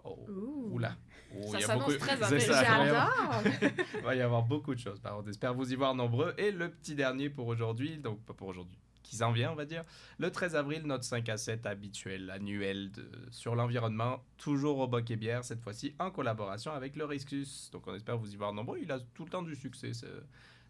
Oh, 0.09 0.71
oula. 0.73 0.97
Oh, 1.37 1.53
ça 1.53 1.61
s'annonce 1.61 1.93
beaucoup... 1.93 1.99
très 1.99 2.17
J'adore! 2.41 3.43
Il 3.95 4.03
va 4.03 4.15
y 4.15 4.21
avoir 4.21 4.43
beaucoup 4.43 4.75
de 4.75 4.81
choses. 4.81 5.01
On 5.05 5.27
espère 5.29 5.55
vous 5.55 5.73
y 5.73 5.77
voir 5.77 5.95
nombreux. 5.95 6.35
Et 6.39 6.51
le 6.51 6.71
petit 6.71 6.95
dernier 6.95 7.29
pour 7.29 7.47
aujourd'hui, 7.47 7.99
donc 7.99 8.21
pas 8.25 8.35
pour 8.35 8.49
aujourd'hui, 8.49 8.79
qui 9.03 9.17
s'en 9.17 9.33
vient, 9.33 9.53
on 9.53 9.55
va 9.55 9.65
dire. 9.65 9.85
Le 10.19 10.31
13 10.31 10.57
avril, 10.57 10.83
notre 10.85 11.05
5 11.05 11.29
à 11.29 11.37
7 11.37 11.67
habituel, 11.67 12.31
annuel 12.31 12.91
de... 12.93 13.11
sur 13.31 13.55
l'environnement, 13.55 14.23
toujours 14.37 14.79
au 14.79 14.87
Boc 14.87 15.11
et 15.11 15.17
Bière, 15.17 15.45
cette 15.45 15.61
fois-ci 15.61 15.95
en 15.99 16.11
collaboration 16.11 16.73
avec 16.73 16.97
le 16.97 17.05
Riscus. 17.05 17.71
Donc 17.73 17.87
on 17.87 17.95
espère 17.95 18.17
vous 18.19 18.33
y 18.33 18.37
voir 18.37 18.53
nombreux. 18.53 18.79
Il 18.83 18.91
a 18.93 18.99
tout 19.15 19.25
le 19.25 19.31
temps 19.31 19.43
du 19.43 19.55
succès, 19.55 19.93
ce, 19.93 20.07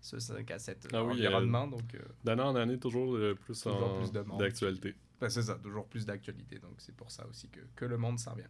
ce 0.01 0.19
5 0.19 0.51
à 0.51 0.59
7 0.59 0.89
ah 0.93 1.03
environnement. 1.03 1.67
Euh, 1.67 1.71
donc, 1.71 1.95
euh, 1.95 2.01
D'année 2.25 2.43
en 2.43 2.55
année, 2.57 2.79
toujours 2.79 3.17
euh, 3.17 3.35
plus, 3.35 3.65
d'actualité. 4.39 4.95
Ben, 5.21 5.29
c'est 5.29 5.43
ça, 5.43 5.55
toujours 5.57 5.87
plus 5.87 6.07
d'actualité. 6.07 6.59
Donc 6.59 6.75
c'est 6.79 6.95
pour 6.95 7.11
ça 7.11 7.27
aussi 7.27 7.49
que, 7.49 7.61
que 7.75 7.85
le 7.85 7.97
monde 7.97 8.19
s'en 8.19 8.35
vient. 8.35 8.49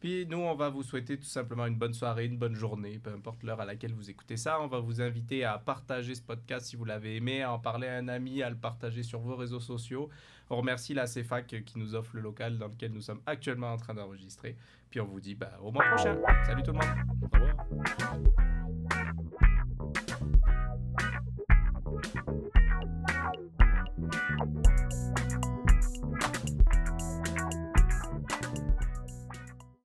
Puis 0.00 0.26
nous, 0.26 0.38
on 0.38 0.54
va 0.54 0.68
vous 0.68 0.82
souhaiter 0.82 1.18
tout 1.18 1.26
simplement 1.26 1.66
une 1.66 1.76
bonne 1.76 1.94
soirée, 1.94 2.26
une 2.26 2.38
bonne 2.38 2.54
journée, 2.54 2.98
peu 2.98 3.10
importe 3.10 3.42
l'heure 3.42 3.60
à 3.60 3.64
laquelle 3.64 3.92
vous 3.92 4.10
écoutez 4.10 4.36
ça. 4.36 4.60
On 4.60 4.68
va 4.68 4.78
vous 4.78 5.00
inviter 5.00 5.44
à 5.44 5.58
partager 5.58 6.14
ce 6.14 6.22
podcast 6.22 6.66
si 6.66 6.76
vous 6.76 6.84
l'avez 6.84 7.16
aimé, 7.16 7.42
à 7.42 7.52
en 7.52 7.58
parler 7.58 7.88
à 7.88 7.96
un 7.96 8.08
ami, 8.08 8.42
à 8.42 8.50
le 8.50 8.56
partager 8.56 9.02
sur 9.02 9.20
vos 9.20 9.34
réseaux 9.34 9.60
sociaux. 9.60 10.08
On 10.50 10.56
remercie 10.56 10.94
la 10.94 11.06
CFAC 11.06 11.64
qui 11.64 11.78
nous 11.78 11.94
offre 11.94 12.14
le 12.14 12.22
local 12.22 12.58
dans 12.58 12.68
lequel 12.68 12.92
nous 12.92 13.02
sommes 13.02 13.20
actuellement 13.26 13.72
en 13.72 13.76
train 13.76 13.94
d'enregistrer. 13.94 14.56
Puis 14.90 15.00
on 15.00 15.06
vous 15.06 15.20
dit 15.20 15.34
bah, 15.34 15.58
au 15.62 15.72
mois 15.72 15.84
prochain. 15.84 16.16
Salut 16.46 16.62
tout 16.62 16.72
le 16.72 16.78
monde. 16.78 16.86
Au 17.22 17.36
revoir. 17.36 18.47